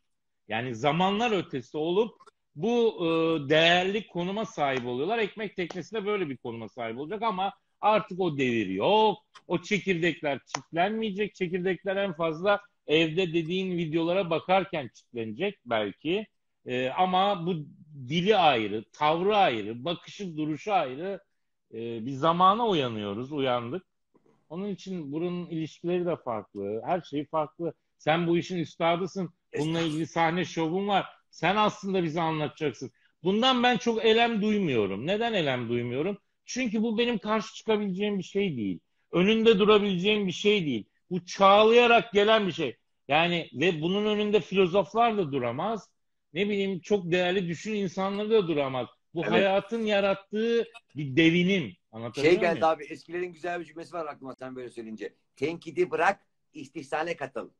[0.48, 2.16] yani zamanlar ötesi olup
[2.56, 3.08] bu e,
[3.48, 5.18] değerli konuma sahip oluyorlar.
[5.18, 9.18] Ekmek teknesi de böyle bir konuma sahip olacak ama artık o devir yok.
[9.48, 11.34] O çekirdekler çitlenmeyecek.
[11.34, 16.26] Çekirdekler en fazla evde dediğin videolara bakarken çitlenecek belki.
[16.66, 17.66] E, ama bu
[18.08, 21.20] dili ayrı, tavrı ayrı, bakışı, duruşu ayrı.
[21.74, 23.86] E, bir zamana uyanıyoruz, uyandık.
[24.48, 26.82] Onun için bunun ilişkileri de farklı.
[26.84, 27.74] Her şey farklı.
[27.98, 29.34] Sen bu işin üstadısın.
[29.58, 31.06] Bununla ilgili sahne şovun var.
[31.30, 32.90] Sen aslında bize anlatacaksın.
[33.22, 35.06] Bundan ben çok elem duymuyorum.
[35.06, 36.18] Neden elem duymuyorum?
[36.44, 38.80] Çünkü bu benim karşı çıkabileceğim bir şey değil.
[39.12, 40.84] Önünde durabileceğim bir şey değil.
[41.10, 42.76] Bu çağlayarak gelen bir şey.
[43.08, 45.88] Yani ve bunun önünde filozoflar da duramaz.
[46.34, 48.88] Ne bileyim çok değerli düşün insanları da duramaz.
[49.14, 49.32] Bu Evet.
[49.32, 51.76] hayatın yarattığı bir devinim.
[51.92, 52.68] Anlatabiliyor Şey geldi muyum?
[52.68, 55.14] abi eskilerin güzel bir cümlesi var aklıma sen böyle söyleyince.
[55.36, 56.20] Tenkidi bırak,
[56.54, 57.50] istihsale katıl.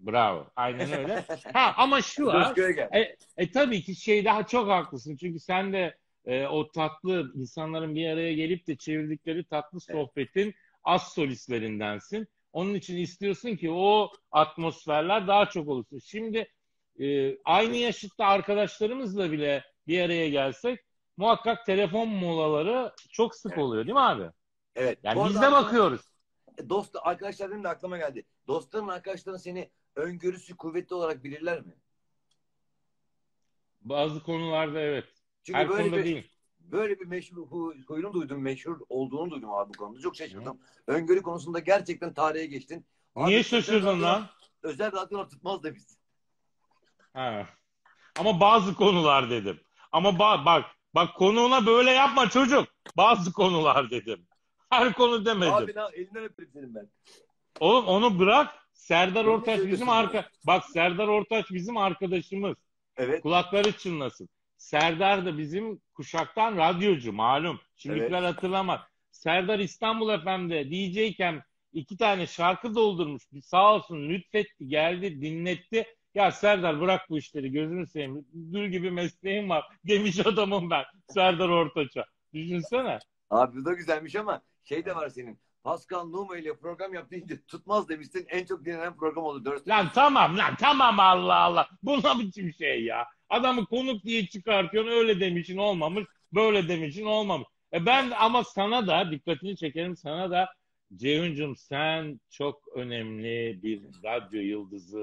[0.00, 0.46] Bravo.
[0.56, 1.24] Aynen öyle.
[1.52, 2.54] Ha ama şu var.
[2.94, 5.16] E, e tabii ki şey daha çok haklısın.
[5.16, 10.54] Çünkü sen de e, o tatlı insanların bir araya gelip de çevirdikleri tatlı sohbetin
[10.84, 12.28] az solistlerindensin.
[12.52, 15.98] Onun için istiyorsun ki o atmosferler daha çok olsun.
[15.98, 16.48] Şimdi
[17.00, 20.80] e, aynı yaşıtta arkadaşlarımızla bile bir araya gelsek
[21.16, 23.62] muhakkak telefon molaları çok sık Evet.
[23.64, 24.30] oluyor değil mi abi?
[24.74, 24.98] Evet.
[25.02, 26.00] Yani biz de bakıyoruz.
[26.68, 28.24] Dost, arkadaşlar benim de aklıma geldi.
[28.46, 31.74] Dostların arkadaşların seni öngörüsü kuvvetli olarak bilirler mi?
[33.80, 35.04] Bazı konularda evet.
[35.42, 36.30] Çünkü Her böyle konuda bir değil.
[36.60, 40.00] böyle bir meşhur hu- huyunu duydum, meşhur olduğunu duydum abi bu konuda.
[40.00, 40.60] Çok şaşırdım.
[40.86, 42.86] Öngörü konusunda gerçekten tarihe geçtin.
[43.14, 44.26] Abi, Niye şaşırdın lan?
[44.62, 45.99] Özel radyolar tutmaz demişsin.
[47.14, 47.46] Ha.
[48.18, 49.60] Ama bazı konular dedim.
[49.92, 52.68] Ama ba- bak bak konuğuna böyle yapma çocuk.
[52.96, 54.26] Bazı konular dedim.
[54.70, 55.54] Her konu demedim.
[55.54, 56.88] Abi ne elinden öperim senin ben.
[57.60, 58.54] Oğlum onu bırak.
[58.72, 62.56] Serdar Ne Ortaç bizim arka bak Serdar Ortaç bizim arkadaşımız.
[62.96, 63.22] Evet.
[63.22, 64.28] Kulakları çınlasın.
[64.56, 67.60] Serdar da bizim kuşaktan radyocu malum.
[67.76, 68.80] Şimdikiler hatırlamaz.
[69.10, 71.42] Serdar İstanbul FM'de DJ'ken
[71.72, 73.22] iki tane şarkı doldurmuş.
[73.32, 75.86] Bir sağ olsun lütfetti, geldi, dinletti.
[76.14, 78.26] Ya Serdar bırak bu işleri gözünü seveyim.
[78.32, 79.64] Gül gibi mesleğim var.
[79.88, 82.04] Demiş adamım ben Serdar Ortaç'a.
[82.34, 82.98] Düşünsene.
[83.30, 85.38] Abi bu da güzelmiş ama şey de var senin.
[85.64, 88.26] Pascal Numa ile program yap deyince tutmaz demiştin.
[88.28, 89.44] En çok dinlenen program oldu.
[89.44, 91.68] Dört Lan tamam lan tamam Allah Allah.
[91.82, 93.06] Bu ne biçim şey ya?
[93.28, 96.04] Adamı konuk diye çıkartıyorsun öyle demişin olmamış.
[96.34, 97.48] Böyle demişin olmamış.
[97.72, 100.48] E ben ama sana da dikkatini çekerim sana da
[100.96, 105.02] Ceyhun'cum sen çok önemli bir radyo yıldızı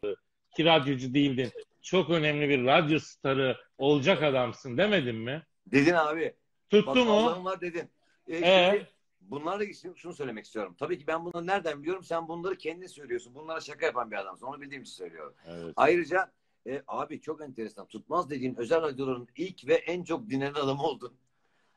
[0.57, 1.51] ki radyocu değildin.
[1.81, 5.43] Çok önemli bir radyo starı olacak adamsın demedim mi?
[5.67, 6.33] Dedin abi.
[6.69, 7.11] Tuttu Bak mu?
[7.11, 7.89] Allah'ım var dedin.
[8.27, 8.69] Ee, Ee?
[8.71, 8.87] şimdi
[9.21, 10.75] bunlarla ilgili şunu söylemek istiyorum.
[10.79, 12.03] Tabii ki ben bunları nereden biliyorum?
[12.03, 13.35] Sen bunları kendin söylüyorsun.
[13.35, 14.45] Bunlara şaka yapan bir adamsın.
[14.45, 15.33] Onu bildiğim için söylüyorum.
[15.47, 15.73] Evet.
[15.75, 16.31] Ayrıca
[16.67, 17.87] e, abi çok enteresan.
[17.87, 21.13] Tutmaz dediğin özel radyoların ilk ve en çok dinlenen adamı oldun.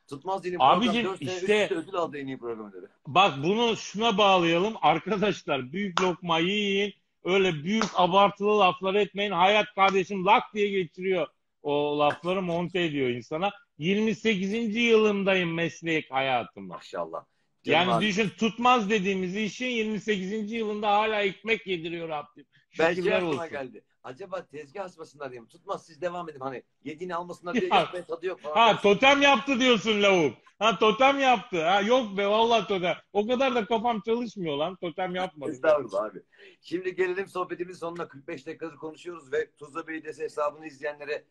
[0.09, 2.89] Tutmaz dediğin Abicim, program 4 sene işte- ödül aldı en iyi program ödülü.
[3.07, 4.75] Bak bunu şuna bağlayalım.
[4.83, 6.95] Arkadaşlar büyük lokma yiyin.
[7.25, 9.31] Öyle büyük abartılı laflar etmeyin.
[9.31, 11.27] Hayat kardeşim lak diye geçiriyor.
[11.63, 13.51] O lafları monte ediyor insana.
[13.79, 14.77] 28.
[14.77, 16.75] yılımdayım meslek hayatımda.
[16.75, 17.25] Maşallah.
[17.65, 18.07] Canım Yani abi.
[18.07, 20.53] düşün tutmaz dediğimiz işin 28.
[20.53, 22.47] yılında hala ekmek yediriyor Rabbim.
[22.71, 23.51] Şükürler aklıma olsun.
[23.51, 23.83] geldi.
[24.05, 25.49] Acaba tezgah asmasınlar diye mi?
[25.49, 26.41] Tutmaz siz devam edin.
[26.41, 27.77] Hani yediğini almasınlar diye Ya.
[27.81, 28.55] yapmaya tadı yok falan.
[28.55, 30.35] Ha totem yaptı diyorsun lavuk.
[30.59, 31.65] Ha totem yaptı.
[31.69, 32.95] Ha yok be vallahi totem.
[33.13, 34.77] O kadar da kafam çalışmıyor lan.
[34.77, 35.51] Totem yapmadı.
[35.51, 36.23] Estağfurullah abi.
[36.61, 38.09] Şimdi gelelim sohbetimizin sonuna.
[38.09, 41.25] 45 dakikadır konuşuyoruz ve Tuzla Belediyesi hesabını izleyenlere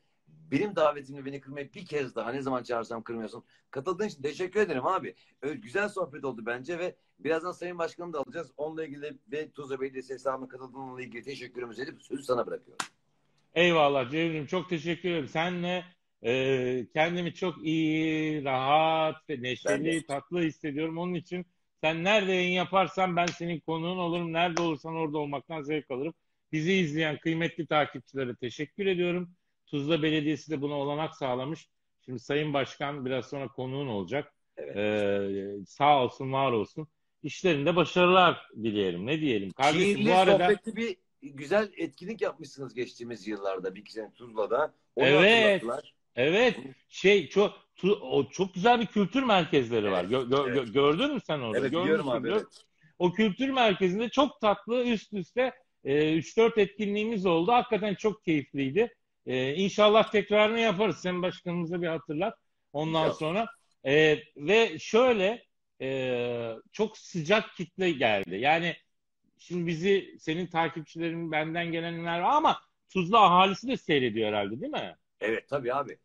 [0.51, 3.43] benim davetimle beni kırmayı bir kez daha ne zaman çağırsam kırmıyorsun.
[3.71, 5.15] Katıldığın için teşekkür ederim abi.
[5.41, 8.51] Öyle güzel sohbet oldu bence ve birazdan Sayın Başkan'ı da alacağız.
[8.57, 12.85] Onunla ilgili ve Tuzla Belediyesi hesabına katıldığınla ilgili teşekkürümüzü edip sözü sana bırakıyorum.
[13.53, 15.27] Eyvallah Cevrim çok teşekkür ederim.
[15.27, 15.85] Senle
[16.23, 20.97] e, kendimi çok iyi, rahat ve neşeli, tatlı hissediyorum.
[20.97, 21.45] Onun için
[21.83, 24.33] sen nerede yayın yaparsan ben senin konuğun olurum.
[24.33, 26.13] Nerede olursan orada olmaktan zevk alırım.
[26.51, 29.35] Bizi izleyen kıymetli takipçilere teşekkür ediyorum.
[29.69, 31.67] Tuzla Belediyesi de buna olanak sağlamış.
[32.05, 34.33] Şimdi Sayın Başkan biraz sonra konuğun olacak.
[34.57, 34.75] Evet.
[34.77, 36.87] E, sağ olsun, var olsun.
[37.23, 39.05] İşlerinde başarılar dileyelim.
[39.05, 39.51] Ne diyelim?
[39.51, 40.47] Kardeşim Şiirli bu arada...
[40.47, 44.73] sohbetli bir güzel etkinlik yapmışsınız geçtiğimiz yıllarda bir sene Tuzla'da.
[44.95, 45.63] Onu Evet.
[46.15, 46.55] Evet,
[46.89, 50.03] şey çok tu- o çok güzel bir kültür merkezleri var.
[50.03, 50.57] Gö- gö- evet.
[50.57, 51.59] gö- gördün mü sen orada?
[51.59, 52.29] Evet biliyorum abi.
[52.29, 52.45] Evet.
[52.99, 55.53] O kültür merkezinde çok tatlı üst üste
[55.83, 57.51] e, 3-4 etkinliğimiz oldu.
[57.51, 58.95] Hakikaten çok keyifliydi.
[59.29, 60.97] E, inşallah tekrarını yaparız.
[60.97, 62.37] Sen başkanımıza bir hatırlat.
[62.73, 63.19] Ondan İnşallah.
[63.19, 63.47] sonra
[63.85, 65.43] e, ve şöyle
[65.81, 68.35] e, çok sıcak kitle geldi.
[68.35, 68.75] Yani
[69.37, 72.61] şimdi bizi senin takipçilerin benden gelenler var ama
[72.93, 74.95] Tuzla ahalisi de seyrediyor herhalde değil mi?
[75.21, 75.97] Evet tabii abi.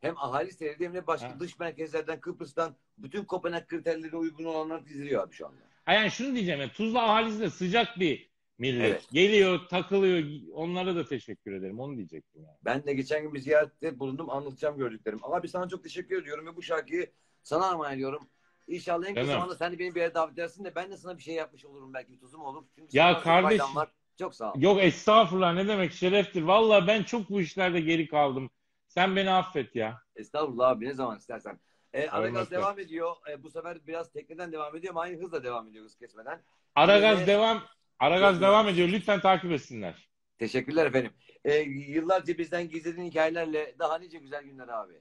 [0.00, 1.40] Hem ahali seyrediyor hem de başka Ha.
[1.40, 5.56] dış merkezlerden Kıbrıs'tan bütün Kopenhag kriterlerine uygun olanlar izliyor abi şu anda.
[5.84, 8.29] Ha yani şunu diyeceğim ya Tuzla ahalisi de sıcak bir
[8.60, 8.90] millet.
[8.90, 9.08] Evet.
[9.12, 10.40] Geliyor, takılıyor.
[10.54, 11.80] Onlara da teşekkür ederim.
[11.80, 12.56] Onu diyecektim yani.
[12.64, 15.18] Ben de geçen gün bir ziyarette bulundum anlatacağım gördüklerim.
[15.22, 17.10] Abi sana çok teşekkür ediyorum ve bu şarkıyı
[17.42, 18.28] sana armağan ediyorum.
[18.68, 21.18] İnşallah en kısa zamanda sen de beni bir yere davet edersin de ben de sana
[21.18, 22.64] bir şey yapmış olurum belki bir tuzum olur.
[22.74, 23.88] Çünkü Ya sana çok.
[24.18, 24.60] Çok sağ ol.
[24.60, 26.42] Yok estağfurullah ne demek şereftir.
[26.42, 28.50] Vallahi ben çok bu işlerde geri kaldım.
[28.88, 30.02] Sen beni affet ya.
[30.16, 31.58] Estağfurullah abi ne zaman istersen.
[31.92, 33.16] E, Aragaz devam ediyor.
[33.30, 36.42] E, bu sefer biraz tekneden devam ediyor ama aynı hızla devam ediyor hız kesmeden.
[36.74, 37.26] Aragaz Evet.
[37.28, 37.62] devam
[38.00, 38.88] Aragaz devam ediyor.
[38.88, 40.08] Lütfen takip etsinler.
[40.38, 41.12] Teşekkürler efendim.
[41.44, 45.00] E, yıllarca bizden gizlediğin hikayelerle daha nice güzel günler abi.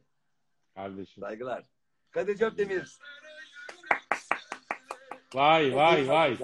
[0.75, 1.23] Kardeşim.
[1.23, 1.63] Saygılar.
[2.11, 2.97] Kadir Çöpdemir.
[5.33, 6.37] Vay vay vay.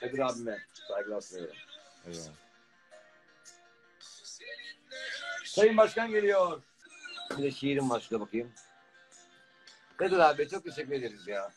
[0.00, 1.56] Kadir abime saygılar sunuyorum.
[2.06, 2.34] Eyvallah.
[5.44, 6.62] Sayın Başkan geliyor.
[7.38, 8.52] Bir de şiirim var şurada bakayım.
[9.96, 11.52] Kadir abi çok teşekkür ederiz ya.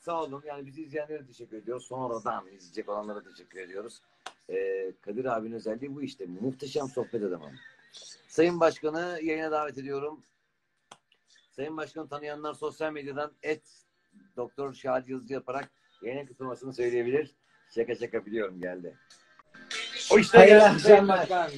[0.00, 0.42] Sağ olun.
[0.46, 1.86] Yani bizi izleyenlere teşekkür ediyoruz.
[1.86, 4.02] Sonradan izleyecek olanlara teşekkür ediyoruz.
[4.50, 6.26] Ee, Kadir abinin özelliği bu işte.
[6.26, 7.52] Muhteşem sohbet adamı.
[8.28, 10.22] Sayın Başkan'ı yayına davet ediyorum.
[11.50, 13.62] Sayın Başkan'ı tanıyanlar sosyal medyadan et
[14.36, 15.70] Doktor Şahit Yazıcı yaparak
[16.02, 17.34] yayına katılmasını söyleyebilir.
[17.74, 18.96] Şaka şaka biliyorum geldi.
[20.12, 21.18] O işte Hayırlı geldi Sayın akşamlar.
[21.18, 21.50] Başkan.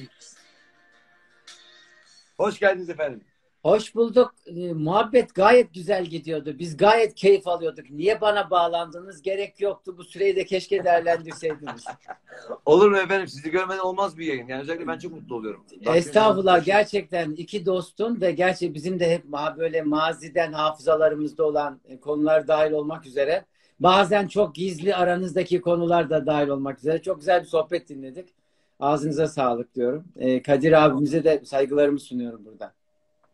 [2.37, 3.23] Hoş geldiniz efendim.
[3.63, 4.35] Hoş bulduk.
[4.45, 6.55] Ee, muhabbet gayet güzel gidiyordu.
[6.59, 7.89] Biz gayet keyif alıyorduk.
[7.89, 9.21] Niye bana bağlandınız?
[9.21, 9.95] Gerek yoktu.
[9.97, 11.85] Bu süreyi de keşke değerlendirseydiniz.
[12.65, 13.27] Olur mu efendim?
[13.27, 14.47] Sizi görmeden olmaz bir yayın.
[14.47, 15.65] Yani özellikle ben çok mutlu oluyorum.
[15.85, 16.65] Estağfurullah.
[16.65, 19.23] Gerçekten iki dostun ve gerçi bizim de hep
[19.57, 23.45] böyle maziden hafızalarımızda olan e, konular dahil olmak üzere
[23.79, 28.29] bazen çok gizli aranızdaki konular da dahil olmak üzere çok güzel bir sohbet dinledik.
[28.79, 30.05] Ağzınıza sağlık diyorum.
[30.15, 32.73] Ee, Kadir abimize de saygılarımı sunuyorum burada.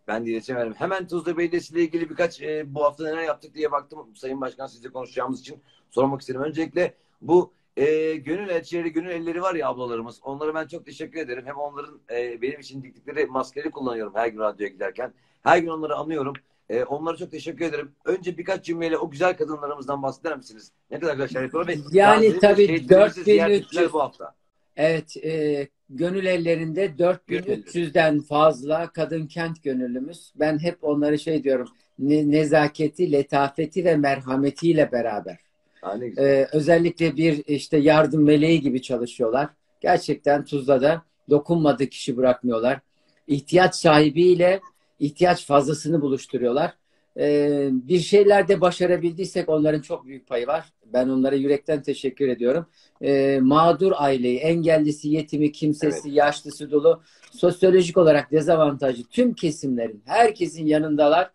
[0.10, 0.74] Ben de iletişim verdim.
[0.78, 4.16] Hemen Tuzla Belediyesi ile ilgili birkaç e, bu hafta neler yaptık diye baktım.
[4.16, 6.42] Sayın Başkan sizle konuşacağımız için sormak istedim.
[6.42, 10.20] Öncelikle bu e, gönül elçileri, gönül elleri var ya ablalarımız.
[10.24, 11.46] Onlara ben çok teşekkür ederim.
[11.46, 15.14] Hem onların e, benim için diktikleri maskeleri kullanıyorum her gün radyoya giderken.
[15.44, 16.34] Her gün onları anıyorum.
[16.70, 17.92] E, onlara çok teşekkür ederim.
[18.06, 20.72] Önce birkaç cümleyle o güzel kadınlarımızdan bahseder misiniz?
[20.92, 21.76] Ne kadar güzel şeyler yapıyorlar.
[21.76, 24.36] ve Yani tabii şehitlerimizi ziyaret 4300 ettiler bu hafta.
[24.76, 30.34] Evet, e, gönül ellerinde 4300'den fazla kadın kent gönüllümüz.
[30.36, 31.68] Ben hep onları şey diyorum,
[32.00, 35.38] ne- nezaketi, letafeti ve merhametiyle beraber.
[35.82, 36.24] Ha, ne güzel.
[36.24, 39.50] E, özellikle bir işte yardım meleği gibi çalışıyorlar.
[39.82, 42.80] Gerçekten Tuzla'da dokunmadığı kişi bırakmıyorlar.
[43.28, 44.62] İhtiyaç sahibiyle
[45.00, 46.74] ihtiyaç fazlasını buluşturuyorlar.
[47.20, 50.74] E, bir şeylerde başarabildiysek onların çok büyük payı var.
[50.94, 52.66] Ben onlara yürekten teşekkür ediyorum
[53.02, 61.32] e, mağdur aileyi, engellisi, yetimi, kimsesi, yaşlısı dolu, sosyolojik olarak dezavantajlı tüm kesimlerin, herkesin yanındalar.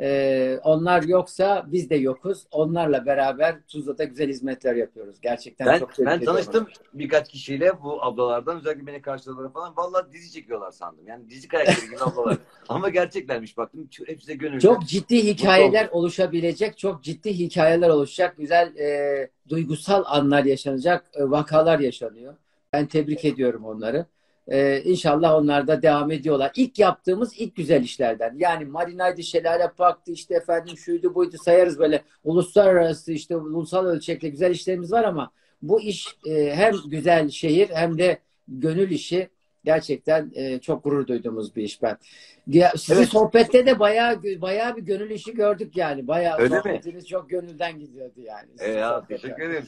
[0.00, 2.46] E, onlar yoksa biz de yokuz.
[2.50, 5.20] Onlarla beraber Tuzla'da güzel hizmetler yapıyoruz.
[5.20, 9.76] Gerçekten Ben, çok ben tanıştım birkaç kişiyle bu ablalardan özellikle beni karşıladılar falan.
[9.76, 11.06] Vallahi dizi çekiyorlar sandım.
[11.06, 12.38] Yani dizi karakteri gibi ablalar.
[12.68, 13.88] Ama gerçeklermiş baktım.
[14.06, 14.60] Hepsi de gönüllü.
[14.60, 21.78] Çok ciddi hikayeler oluşabilecek, çok ciddi hikayeler oluşacak, güzel e, duygusal anlar yaşanacak, e, vakalar
[21.78, 22.34] yaşanıyor.
[22.72, 24.06] Ben tebrik ediyorum onları.
[24.48, 26.52] E, inşallah onlar da devam ediyorlar.
[26.56, 28.34] İlk yaptığımız ilk güzel işlerden.
[28.38, 34.50] Yani Marinaydı, Şelale Park'tı, işte efendim şuydu buydu sayarız böyle uluslararası işte ulusal ölçekte güzel
[34.50, 35.30] işlerimiz var ama
[35.62, 38.18] bu iş e, hem güzel şehir hem de
[38.48, 39.28] gönül işi
[39.64, 41.98] gerçekten e, çok gurur duyduğumuz bir iş ben.
[42.46, 43.08] Ya, sizin Evet.
[43.08, 46.08] sohbette de bayağı bayağı bir gönül işi gördük yani.
[46.08, 46.60] Bayağı Öyle mi?
[46.64, 48.48] sohbetiniz çok gönülden gidiyordu yani.
[48.58, 49.66] E ya, teşekkür ederim.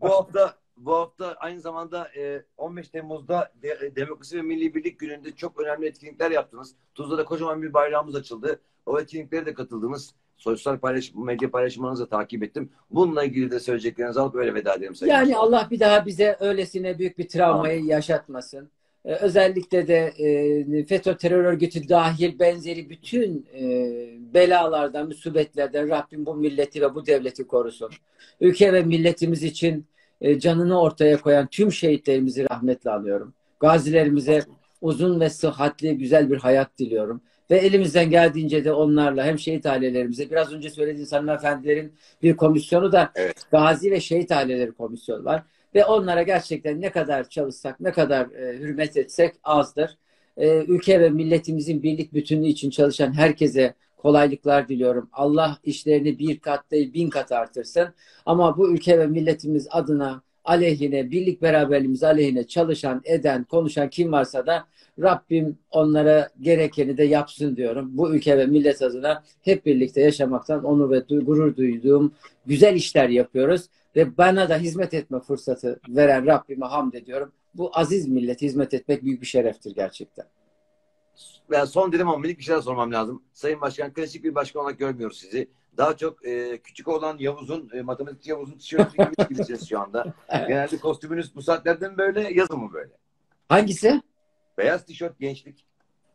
[0.00, 5.32] bu hafta bu hafta aynı zamanda e, 15 Temmuz'da de- Demokrasi ve Milli Birlik Günü'nde
[5.32, 6.74] çok önemli etkinlikler yaptınız.
[6.94, 8.60] Tuzla'da kocaman bir bayrağımız açıldı.
[8.86, 10.14] O etkinliklere de katıldınız.
[10.36, 12.70] Sosyal paylaşım, medya paylaşımlarınızı da takip ettim.
[12.90, 14.94] Bununla ilgili de söyleyeceklerinizi alıp öyle veda edelim.
[14.94, 15.36] Sayın Yani.
[15.36, 18.70] Allah bir daha bize öylesine büyük bir travmayı yaşatmasın.
[19.04, 23.64] Ee, özellikle de e, FETÖ terör örgütü dahil benzeri bütün e,
[24.34, 27.90] belalardan, musibetlerden Rabbim bu milleti ve bu devleti korusun.
[28.40, 29.86] Ülke ve milletimiz için
[30.20, 33.34] e, canını ortaya koyan tüm şehitlerimizi rahmetle anıyorum.
[33.60, 34.42] Gazilerimize
[34.80, 37.20] uzun ve sıhhatli, güzel bir hayat diliyorum.
[37.50, 41.92] Ve elimizden geldiğince de onlarla hem şehit ailelerimize, biraz önce söylediğiniz hanımefendilerin
[42.22, 43.46] bir komisyonu da Evet.
[43.50, 45.42] Gazi ve Şehit Aileleri Komisyonu var.
[45.74, 49.98] Ve onlara gerçekten ne kadar çalışsak, ne kadar e, hürmet etsek azdır.
[50.36, 53.74] E, ülke ve milletimizin birlik bütünlüğü için çalışan herkese
[54.06, 55.08] kolaylıklar diliyorum.
[55.12, 57.88] Allah işlerini bir kat değil bin kat artırsın.
[58.26, 64.46] Ama bu ülke ve milletimiz adına aleyhine, birlik beraberliğimiz aleyhine çalışan, eden, konuşan kim varsa
[64.46, 64.66] da
[65.02, 67.90] Rabbim onlara gerekeni de yapsın diyorum.
[67.92, 72.12] Bu ülke ve millet adına hep birlikte yaşamaktan onur ve gurur duyduğum
[72.46, 73.62] güzel işler yapıyoruz.
[73.96, 77.32] Ve bana da hizmet etme fırsatı veren Rabbime hamd ediyorum.
[77.54, 80.26] Bu aziz millete hizmet etmek büyük bir şereftir gerçekten.
[81.50, 83.22] Ben son dedim ama minik bir şeyler sormam lazım.
[83.32, 85.48] Sayın Başkan klasik bir başkan olarak görmüyoruz sizi.
[85.76, 90.14] Daha çok e, küçük olan Yavuz'un, e, matematikçi Yavuz'un tişörtü gibi gibisiniz şu anda.
[90.30, 92.90] Genelde kostümünüz bu saatlerden böyle, yazın mı böyle?
[93.48, 94.02] Hangisi?
[94.58, 95.64] Beyaz tişört gençlik.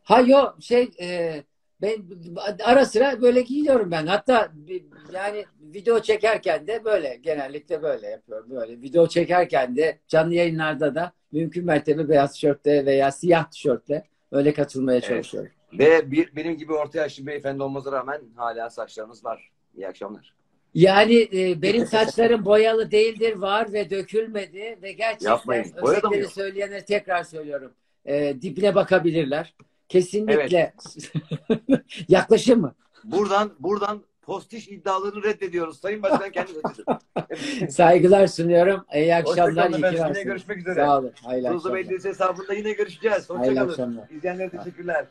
[0.04, 1.42] Ha yo şey e,
[1.82, 2.04] ben
[2.64, 4.06] ara sıra böyle giyiyorum ben.
[4.06, 4.52] Hatta
[5.14, 8.50] yani video çekerken de böyle genellikle böyle yapıyorum.
[8.50, 14.54] Böyle video çekerken de canlı yayınlarda da mümkün mertebe beyaz tişörtle veya siyah tişörtle öyle
[14.54, 15.08] katılmaya Evet.
[15.08, 15.50] çalışıyorum.
[15.72, 19.50] Ve bir, benim gibi orta yaşlı beyefendi olmasına rağmen hala saçlarınız var.
[19.76, 20.34] İyi akşamlar.
[20.74, 25.64] Yani e, benim saçlarım boyalı değildir, var ve dökülmedi ve gerçekten Yapmayın.
[25.76, 26.32] Özellikleri yok?
[26.32, 27.72] söyleyenleri tekrar söylüyorum.
[28.06, 29.54] E, dibine bakabilirler.
[29.88, 30.74] Kesinlikle
[32.08, 32.74] yaklaşır mı?
[33.04, 35.80] Buradan buradan postiş iddialarını reddediyoruz.
[35.80, 36.50] Sayın Başkan kendi.
[37.72, 38.84] Saygılar sunuyorum.
[38.94, 39.68] İyi akşamlar.
[39.72, 40.08] Hoşçakalın.
[40.08, 40.74] Yine görüşmek üzere.
[40.74, 41.12] Sağ olun.
[41.24, 41.80] Hayırlı Tuzla akşamlar.
[41.80, 43.30] Belediyesi hesabında yine görüşeceğiz.
[43.30, 44.00] Hoşçakalın.
[44.10, 45.06] İzleyenlere teşekkürler.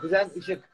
[0.00, 0.73] Kuzen Işık.